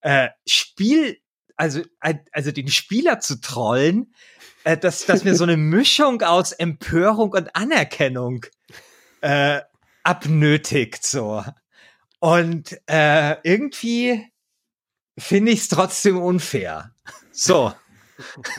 äh, 0.00 0.28
Spiel, 0.46 1.18
also, 1.56 1.82
also 2.32 2.50
den 2.50 2.68
Spieler 2.68 3.20
zu 3.20 3.40
trollen, 3.40 4.14
äh, 4.64 4.76
dass, 4.76 5.06
dass 5.06 5.24
mir 5.24 5.34
so 5.34 5.44
eine 5.44 5.56
Mischung 5.56 6.22
aus 6.22 6.52
Empörung 6.52 7.30
und 7.32 7.54
Anerkennung 7.54 8.44
äh, 9.20 9.60
abnötigt, 10.02 11.04
so. 11.06 11.44
Und 12.18 12.78
äh, 12.86 13.36
irgendwie 13.42 14.28
finde 15.18 15.52
ich 15.52 15.60
es 15.60 15.68
trotzdem 15.68 16.18
unfair. 16.18 16.94
So. 17.32 17.72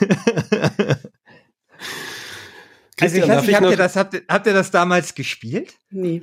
also 3.00 3.16
ich 3.16 3.28
weiß 3.28 3.46
nicht, 3.46 3.56
habt 3.56 3.70
ihr, 3.70 3.76
das, 3.76 3.96
habt, 3.96 4.22
habt 4.28 4.46
ihr 4.46 4.54
das 4.54 4.70
damals 4.70 5.14
gespielt? 5.14 5.74
Nee. 5.90 6.22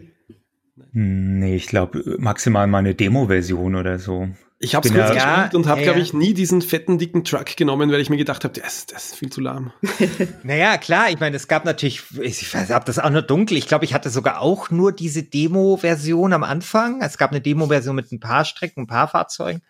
Nee, 0.94 1.56
ich 1.56 1.68
glaube 1.68 2.18
maximal 2.18 2.68
mal 2.68 2.80
eine 2.80 2.96
Demo-Version 2.96 3.76
oder 3.76 4.00
so. 4.00 4.30
Ich 4.64 4.76
habe 4.76 4.88
es 4.88 4.94
kurz 4.94 5.10
ja, 5.10 5.14
gespielt 5.14 5.56
und 5.56 5.68
habe, 5.68 5.82
ja, 5.82 5.86
glaube 5.86 6.02
ich, 6.02 6.14
nie 6.14 6.36
diesen 6.36 6.62
fetten, 6.62 7.00
dicken 7.00 7.24
Truck 7.24 7.58
genommen, 7.58 7.92
weil 7.92 8.00
ich 8.00 8.12
mir 8.12 8.18
gedacht 8.18 8.44
habe, 8.44 8.60
das, 8.60 8.86
das 8.86 9.06
ist 9.06 9.16
viel 9.16 9.32
zu 9.32 9.42
lahm. 9.42 9.74
naja, 10.44 10.78
klar, 10.78 11.10
ich 11.10 11.20
meine, 11.20 11.36
es 11.36 11.48
gab 11.48 11.66
natürlich, 11.66 12.04
ich 12.22 12.54
habe 12.54 12.86
das 12.86 13.00
auch 13.00 13.10
nur 13.10 13.24
dunkel, 13.24 13.58
ich 13.58 13.68
glaube, 13.68 13.86
ich 13.86 13.96
hatte 13.96 14.12
sogar 14.12 14.40
auch 14.40 14.70
nur 14.70 14.92
diese 14.92 15.24
Demo-Version 15.24 16.32
am 16.32 16.44
Anfang. 16.44 17.02
Es 17.02 17.18
gab 17.18 17.32
eine 17.32 17.42
Demo-Version 17.42 17.96
mit 17.96 18.12
ein 18.12 18.20
paar 18.20 18.46
Strecken, 18.46 18.82
ein 18.82 18.88
paar 18.88 19.08
Fahrzeugen. 19.08 19.64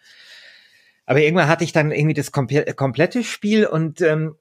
Aber 1.06 1.20
irgendwann 1.20 1.48
hatte 1.48 1.64
ich 1.64 1.74
dann 1.74 1.92
irgendwie 1.92 2.14
das 2.14 2.32
komplette 2.32 3.24
Spiel 3.24 3.66
und 3.66 4.02
ähm, 4.02 4.36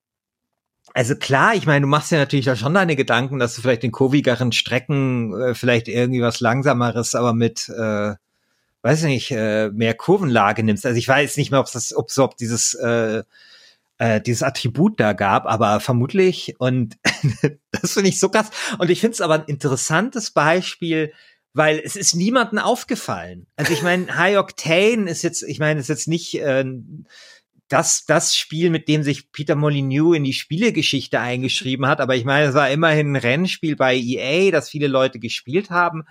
also 0.92 1.14
klar, 1.14 1.55
ich 1.55 1.66
meine, 1.66 1.83
du 1.83 1.87
machst 1.87 2.11
ja 2.11 2.18
natürlich 2.18 2.46
da 2.46 2.57
schon 2.57 2.75
deine 2.75 2.96
Gedanken, 2.96 3.38
dass 3.38 3.55
du 3.55 3.62
vielleicht 3.62 3.85
in 3.85 3.92
kurvigeren 3.92 4.53
Strecken 4.53 5.33
äh, 5.40 5.55
vielleicht 5.55 5.88
irgendwie 5.88 6.23
was 6.23 6.40
Langsameres, 6.40 7.14
aber 7.14 7.33
mit 7.33 7.68
äh, 7.68 8.14
weiß 8.83 9.03
nicht, 9.05 9.31
äh, 9.31 9.68
mehr 9.70 9.94
Kurvenlage 9.94 10.62
nimmst. 10.62 10.87
Also 10.87 10.99
ich 10.99 11.07
weiß 11.07 11.37
nicht 11.37 11.51
mehr, 11.51 11.61
ob 11.61 11.70
das, 11.70 11.94
ob 11.94 12.11
so, 12.11 12.25
ob 12.25 12.37
dieses 12.37 12.75
äh, 12.75 13.23
äh, 13.99 14.20
dieses 14.20 14.42
Attribut 14.42 14.99
da 14.99 15.12
gab, 15.12 15.46
aber 15.46 15.79
vermutlich 15.79 16.57
und 16.59 16.96
das 17.70 17.92
finde 17.92 18.09
ich 18.09 18.18
so 18.18 18.31
krass. 18.31 18.51
Und 18.79 18.90
ich 18.90 19.01
finde 19.01 19.14
es 19.14 19.20
aber 19.20 19.35
ein 19.35 19.44
interessantes 19.44 20.31
Beispiel, 20.31 21.12
weil 21.52 21.80
es 21.84 21.96
ist 21.96 22.14
niemandem 22.14 22.58
aufgefallen. 22.58 23.46
Also 23.56 23.72
ich 23.72 23.82
meine, 23.82 24.16
High 24.16 24.38
Octane 24.38 25.10
ist 25.10 25.22
jetzt, 25.22 25.42
ich 25.42 25.58
meine, 25.58 25.80
ist 25.80 25.88
jetzt 25.88 26.08
nicht 26.08 26.34
äh, 26.40 26.64
das, 27.68 28.04
das 28.04 28.36
Spiel, 28.36 28.70
mit 28.70 28.88
dem 28.88 29.02
sich 29.02 29.32
Peter 29.32 29.54
Molyneux 29.54 30.16
in 30.16 30.24
die 30.24 30.32
Spielegeschichte 30.32 31.20
eingeschrieben 31.20 31.86
hat, 31.86 32.00
aber 32.00 32.16
ich 32.16 32.24
meine, 32.24 32.48
es 32.48 32.54
war 32.54 32.70
immerhin 32.70 33.12
ein 33.12 33.16
Rennspiel 33.16 33.76
bei 33.76 33.96
EA, 33.96 34.50
das 34.50 34.68
viele 34.68 34.88
Leute 34.88 35.18
gespielt 35.18 35.70
haben 35.70 36.04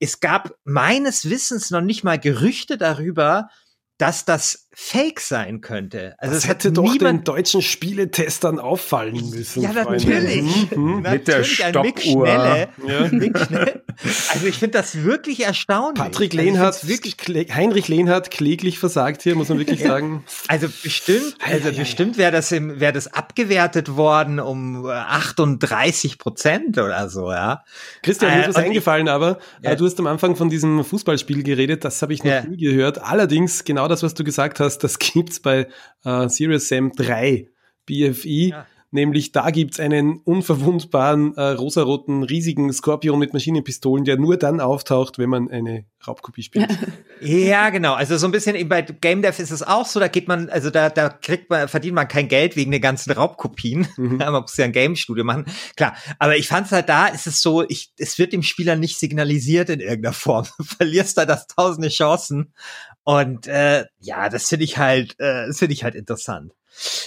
es 0.00 0.18
gab 0.18 0.54
meines 0.64 1.28
Wissens 1.28 1.70
noch 1.70 1.82
nicht 1.82 2.02
mal 2.02 2.18
Gerüchte 2.18 2.78
darüber, 2.78 3.50
dass 3.98 4.24
das 4.24 4.68
Fake 4.82 5.20
sein 5.20 5.60
könnte. 5.60 6.14
Also 6.16 6.34
das 6.34 6.44
es 6.44 6.48
hätte 6.48 6.72
doch 6.72 6.96
den 6.96 7.22
deutschen 7.22 7.60
Spieletestern 7.60 8.58
auffallen 8.58 9.28
müssen. 9.30 9.62
Ja, 9.62 9.72
natürlich. 9.72 10.70
Mhm. 10.74 11.02
Mit 11.02 11.28
der 11.28 11.44
Stoppuhr. 11.44 12.26
Ja. 12.26 12.66
Also 14.32 14.46
ich 14.46 14.56
finde 14.56 14.78
das 14.78 15.04
wirklich 15.04 15.44
erstaunlich. 15.44 16.02
Patrick 16.02 16.32
also 16.32 16.42
Lehnhardt, 16.42 16.74
also 16.76 16.88
wirklich, 16.88 17.16
Heinrich 17.54 17.88
Lehnhardt 17.88 18.30
kläglich 18.30 18.78
versagt 18.78 19.22
hier, 19.22 19.36
muss 19.36 19.50
man 19.50 19.58
wirklich 19.58 19.82
sagen. 19.82 20.24
Also 20.48 20.68
bestimmt, 20.82 21.36
also 21.40 21.70
bestimmt 21.72 22.16
wäre 22.16 22.32
das, 22.32 22.50
wäre 22.50 22.92
das 22.92 23.12
abgewertet 23.12 23.96
worden 23.96 24.40
um 24.40 24.86
38 24.86 26.18
Prozent 26.18 26.78
oder 26.78 27.10
so, 27.10 27.30
ja. 27.30 27.64
Christian, 28.02 28.32
mir 28.32 28.40
ist 28.40 28.46
äh, 28.46 28.48
was 28.48 28.56
eingefallen, 28.56 29.08
aber 29.08 29.38
äh, 29.60 29.70
ja. 29.70 29.74
du 29.76 29.84
hast 29.84 29.98
am 30.00 30.06
Anfang 30.06 30.36
von 30.36 30.48
diesem 30.48 30.82
Fußballspiel 30.82 31.42
geredet, 31.42 31.84
das 31.84 32.00
habe 32.00 32.14
ich 32.14 32.24
noch 32.24 32.30
ja. 32.30 32.42
nie 32.42 32.56
gehört. 32.56 33.02
Allerdings, 33.02 33.64
genau 33.64 33.86
das, 33.86 34.02
was 34.02 34.14
du 34.14 34.24
gesagt 34.24 34.58
hast, 34.58 34.69
hast, 34.70 34.84
das 34.84 34.98
gibt's 34.98 35.40
bei 35.40 35.68
äh, 36.04 36.28
Serious 36.28 36.68
Sam 36.68 36.92
3 36.92 37.48
BFI. 37.86 38.50
Ja. 38.50 38.66
Nämlich 38.92 39.30
da 39.30 39.50
gibt's 39.50 39.78
einen 39.78 40.18
unverwundbaren, 40.18 41.36
äh, 41.36 41.50
rosaroten, 41.50 42.24
riesigen 42.24 42.72
Skorpion 42.72 43.20
mit 43.20 43.32
Maschinenpistolen, 43.32 44.04
der 44.04 44.16
nur 44.16 44.36
dann 44.36 44.60
auftaucht, 44.60 45.16
wenn 45.16 45.30
man 45.30 45.48
eine 45.48 45.84
Raubkopie 46.04 46.42
spielt. 46.42 46.76
ja, 47.20 47.70
genau. 47.70 47.94
Also 47.94 48.16
so 48.16 48.26
ein 48.26 48.32
bisschen 48.32 48.68
bei 48.68 48.82
Game 48.82 49.22
Dev 49.22 49.40
ist 49.40 49.52
es 49.52 49.62
auch 49.62 49.86
so, 49.86 50.00
da 50.00 50.08
geht 50.08 50.26
man, 50.26 50.48
also 50.48 50.70
da, 50.70 50.90
da 50.90 51.08
kriegt 51.08 51.50
man, 51.50 51.68
verdient 51.68 51.94
man 51.94 52.08
kein 52.08 52.26
Geld 52.26 52.56
wegen 52.56 52.72
den 52.72 52.80
ganzen 52.80 53.12
Raubkopien. 53.12 53.86
Mhm. 53.96 54.16
man 54.18 54.42
muss 54.42 54.56
ja 54.56 54.64
ein 54.64 54.72
Game 54.72 54.96
Studio 54.96 55.22
machen. 55.22 55.44
Klar. 55.76 55.94
Aber 56.18 56.36
ich 56.36 56.48
fand's 56.48 56.72
halt 56.72 56.88
da, 56.88 57.06
ist 57.06 57.28
es 57.28 57.40
so, 57.40 57.62
ich, 57.68 57.92
es 57.96 58.18
wird 58.18 58.32
dem 58.32 58.42
Spieler 58.42 58.74
nicht 58.74 58.98
signalisiert 58.98 59.70
in 59.70 59.78
irgendeiner 59.78 60.14
Form. 60.14 60.48
Du 60.58 60.64
verlierst 60.64 61.16
da 61.16 61.26
das 61.26 61.46
tausende 61.46 61.90
Chancen. 61.90 62.54
Und 63.10 63.48
äh, 63.48 63.86
ja, 63.98 64.28
das 64.28 64.48
finde 64.48 64.64
ich 64.64 64.78
halt, 64.78 65.18
äh, 65.18 65.48
das 65.48 65.58
finde 65.58 65.72
ich 65.72 65.82
halt 65.82 65.96
interessant. 65.96 66.54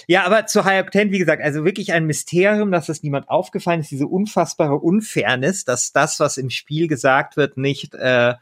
Ja, 0.06 0.24
aber 0.24 0.44
zu 0.44 0.66
High 0.66 0.84
Octane, 0.84 1.12
wie 1.12 1.18
gesagt, 1.18 1.42
also 1.42 1.64
wirklich 1.64 1.94
ein 1.94 2.04
Mysterium, 2.04 2.70
dass 2.70 2.88
das 2.88 3.02
niemand 3.02 3.30
aufgefallen 3.30 3.80
ist, 3.80 3.90
diese 3.90 4.06
unfassbare 4.06 4.74
Unfairness, 4.74 5.64
dass 5.64 5.92
das, 5.92 6.20
was 6.20 6.36
im 6.36 6.50
Spiel 6.50 6.88
gesagt 6.88 7.38
wird, 7.38 7.56
nicht 7.56 7.94
äh, 7.94 8.34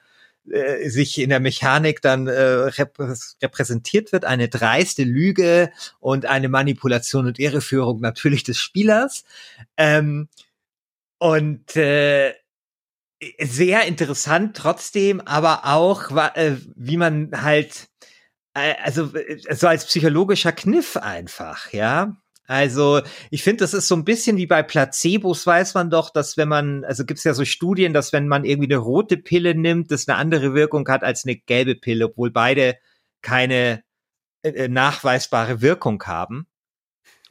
äh, 0.50 0.88
sich 0.88 1.20
in 1.20 1.30
der 1.30 1.38
Mechanik 1.38 2.02
dann 2.02 2.26
äh, 2.26 2.32
rep 2.40 2.98
repräsentiert 3.40 4.10
wird, 4.10 4.24
eine 4.24 4.48
dreiste 4.48 5.04
Lüge 5.04 5.70
und 6.00 6.26
eine 6.26 6.48
Manipulation 6.48 7.26
und 7.26 7.38
Irreführung 7.38 8.00
natürlich 8.00 8.42
des 8.42 8.58
Spielers. 8.58 9.22
Ähm, 9.76 10.28
und 11.18 11.76
äh, 11.76 12.34
sehr 13.40 13.84
interessant 13.86 14.56
trotzdem, 14.56 15.20
aber 15.20 15.66
auch, 15.66 16.10
äh, 16.34 16.56
wie 16.76 16.96
man 16.96 17.30
halt, 17.42 17.88
äh, 18.54 18.74
also 18.82 19.14
äh, 19.14 19.38
so 19.54 19.68
als 19.68 19.86
psychologischer 19.86 20.52
Kniff 20.52 20.96
einfach, 20.96 21.72
ja. 21.72 22.16
Also 22.46 23.00
ich 23.30 23.42
finde, 23.42 23.64
das 23.64 23.72
ist 23.72 23.88
so 23.88 23.94
ein 23.94 24.04
bisschen 24.04 24.36
wie 24.36 24.46
bei 24.46 24.62
Placebos, 24.62 25.46
weiß 25.46 25.74
man 25.74 25.90
doch, 25.90 26.10
dass 26.10 26.36
wenn 26.36 26.48
man, 26.48 26.84
also 26.84 27.04
gibt 27.04 27.18
es 27.18 27.24
ja 27.24 27.34
so 27.34 27.44
Studien, 27.44 27.92
dass 27.92 28.12
wenn 28.12 28.28
man 28.28 28.44
irgendwie 28.44 28.72
eine 28.72 28.82
rote 28.82 29.16
Pille 29.16 29.54
nimmt, 29.54 29.90
das 29.90 30.08
eine 30.08 30.18
andere 30.18 30.52
Wirkung 30.54 30.86
hat 30.88 31.04
als 31.04 31.24
eine 31.24 31.36
gelbe 31.36 31.76
Pille, 31.76 32.06
obwohl 32.06 32.30
beide 32.30 32.76
keine 33.22 33.84
äh, 34.42 34.68
nachweisbare 34.68 35.62
Wirkung 35.62 36.02
haben. 36.04 36.46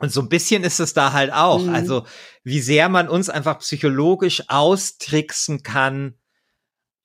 Und 0.02 0.12
so 0.12 0.22
ein 0.22 0.30
bisschen 0.30 0.64
ist 0.64 0.80
es 0.80 0.94
da 0.94 1.14
halt 1.14 1.32
auch. 1.32 1.64
Mhm. 1.64 1.74
Also, 1.74 2.06
wie 2.44 2.60
sehr 2.60 2.90
man 2.90 3.08
uns 3.08 3.30
einfach 3.30 3.60
psychologisch 3.60 4.44
austricksen 4.50 5.64
kann, 5.64 6.16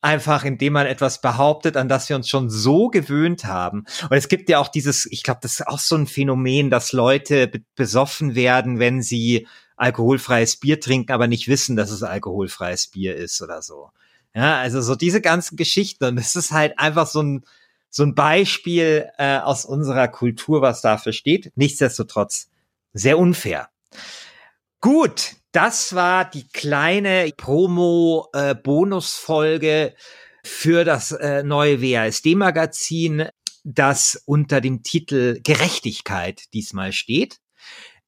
einfach 0.00 0.44
indem 0.44 0.74
man 0.74 0.87
etwas 0.87 1.20
behauptet, 1.20 1.76
an 1.76 1.88
das 1.88 2.09
wir 2.09 2.16
uns 2.16 2.28
schon 2.28 2.48
so 2.48 2.88
gewöhnt 2.88 3.44
haben. 3.44 3.85
Und 4.02 4.16
es 4.16 4.28
gibt 4.28 4.48
ja 4.48 4.59
auch 4.59 4.68
dieses, 4.68 5.06
ich 5.06 5.22
glaube, 5.22 5.40
das 5.42 5.54
ist 5.54 5.66
auch 5.66 5.78
so 5.78 5.96
ein 5.96 6.06
Phänomen, 6.06 6.70
dass 6.70 6.92
Leute 6.92 7.50
besoffen 7.74 8.35
werden, 8.35 8.78
wenn 8.78 9.02
sie 9.02 9.46
alkoholfreies 9.76 10.56
Bier 10.56 10.80
trinken, 10.80 11.12
aber 11.12 11.26
nicht 11.26 11.48
wissen, 11.48 11.76
dass 11.76 11.90
es 11.90 12.02
alkoholfreies 12.02 12.88
Bier 12.88 13.16
ist 13.16 13.42
oder 13.42 13.62
so. 13.62 13.90
Ja, 14.35 14.59
also 14.59 14.80
so 14.80 14.94
diese 14.94 15.20
ganzen 15.20 15.56
Geschichten. 15.56 16.04
Und 16.04 16.18
es 16.18 16.37
ist 16.37 16.52
halt 16.52 16.78
einfach 16.78 17.06
so 17.06 17.22
ein, 17.22 17.44
so 17.90 18.02
ein 18.02 18.14
Beispiel 18.14 19.09
äh, 19.18 19.38
aus 19.38 19.64
unserer 19.64 20.09
Kultur, 20.09 20.62
was 20.62 20.82
dafür 20.82 21.12
steht. 21.12 21.52
Nichtsdestotrotz 21.56 22.48
Sehr 22.98 23.18
unfair. 23.18 23.68
Gut, 24.80 25.35
das 25.52 25.94
war 25.94 26.24
die 26.24 26.48
kleine 26.48 27.30
Promo-Bonusfolge 27.37 29.94
für 30.42 30.85
das 30.85 31.12
äh, 31.12 31.42
neue 31.42 31.82
WASD-Magazin, 31.82 33.28
das 33.64 34.22
unter 34.24 34.62
dem 34.62 34.82
Titel 34.82 35.42
Gerechtigkeit 35.42 36.44
diesmal 36.54 36.92
steht. 36.92 37.37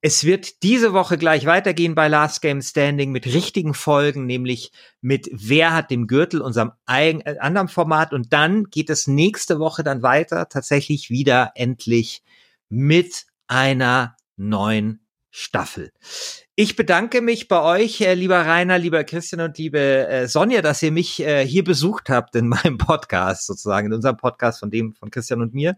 Es 0.01 0.24
wird 0.24 0.62
diese 0.62 0.94
Woche 0.94 1.18
gleich 1.18 1.44
weitergehen 1.44 1.94
bei 1.94 2.09
Last 2.09 2.40
Game 2.40 2.62
Standing 2.62 3.12
mit 3.12 3.27
richtigen 3.27 3.74
Folgen, 3.74 4.24
nämlich 4.24 4.72
mit 5.03 5.29
Wer 5.33 5.74
hat 5.74 5.90
dem 5.90 6.07
Gürtel, 6.07 6.40
unserem 6.40 6.72
eigen, 6.87 7.20
äh, 7.22 7.37
anderen 7.40 7.68
Format. 7.68 8.14
Und 8.14 8.33
dann 8.33 8.70
geht 8.70 8.88
es 8.88 9.07
nächste 9.07 9.59
Woche 9.59 9.83
dann 9.83 10.03
weiter, 10.03 10.48
tatsächlich 10.48 11.11
wieder 11.11 11.53
endlich 11.57 12.22
mit 12.70 13.27
einer 13.48 14.14
neuen 14.38 15.07
Staffel. 15.31 15.92
Ich 16.55 16.74
bedanke 16.74 17.20
mich 17.20 17.48
bei 17.48 17.61
euch, 17.62 18.01
äh, 18.01 18.14
lieber 18.14 18.40
Rainer, 18.40 18.79
lieber 18.79 19.05
Christian 19.05 19.42
und 19.42 19.59
liebe 19.59 20.09
äh, 20.09 20.27
Sonja, 20.27 20.62
dass 20.62 20.83
ihr 20.83 20.90
mich 20.90 21.20
äh, 21.20 21.46
hier 21.46 21.64
besucht 21.64 22.09
habt 22.09 22.35
in 22.35 22.48
meinem 22.48 22.79
Podcast, 22.79 23.46
sozusagen, 23.46 23.88
in 23.88 23.92
unserem 23.92 24.16
Podcast 24.16 24.61
von 24.61 24.70
dem, 24.70 24.94
von 24.94 25.11
Christian 25.11 25.42
und 25.42 25.55
mir. 25.55 25.77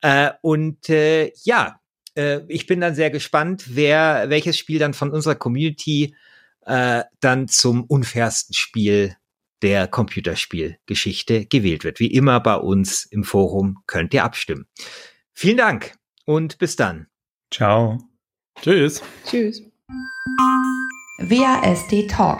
Äh, 0.00 0.30
und 0.42 0.88
äh, 0.88 1.32
ja, 1.44 1.80
äh, 2.14 2.40
ich 2.48 2.66
bin 2.66 2.80
dann 2.80 2.94
sehr 2.94 3.10
gespannt, 3.10 3.64
wer 3.68 4.30
welches 4.30 4.56
Spiel 4.58 4.78
dann 4.78 4.94
von 4.94 5.10
unserer 5.10 5.34
Community 5.34 6.14
dann 6.62 7.48
zum 7.48 7.84
unfairsten 7.84 8.54
Spiel 8.54 9.16
der 9.62 9.88
Computerspielgeschichte 9.88 11.46
gewählt 11.46 11.84
wird. 11.84 12.00
Wie 12.00 12.12
immer 12.12 12.38
bei 12.38 12.54
uns 12.54 13.06
im 13.06 13.24
Forum 13.24 13.78
könnt 13.86 14.12
ihr 14.12 14.22
abstimmen. 14.22 14.66
Vielen 15.32 15.56
Dank 15.56 15.94
und 16.26 16.58
bis 16.58 16.76
dann. 16.76 17.06
Ciao. 17.50 17.98
Tschüss. 18.62 19.02
Tschüss. 19.26 19.62
WASD 21.18 22.06
Talk, 22.06 22.38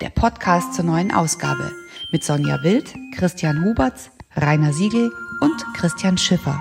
der 0.00 0.10
Podcast 0.10 0.74
zur 0.74 0.84
neuen 0.84 1.12
Ausgabe 1.12 1.70
mit 2.10 2.24
Sonja 2.24 2.62
Wild, 2.62 2.94
Christian 3.14 3.64
Huberts, 3.64 4.10
Rainer 4.34 4.72
Siegel 4.72 5.12
und 5.40 5.64
Christian 5.74 6.16
Schiffer. 6.16 6.58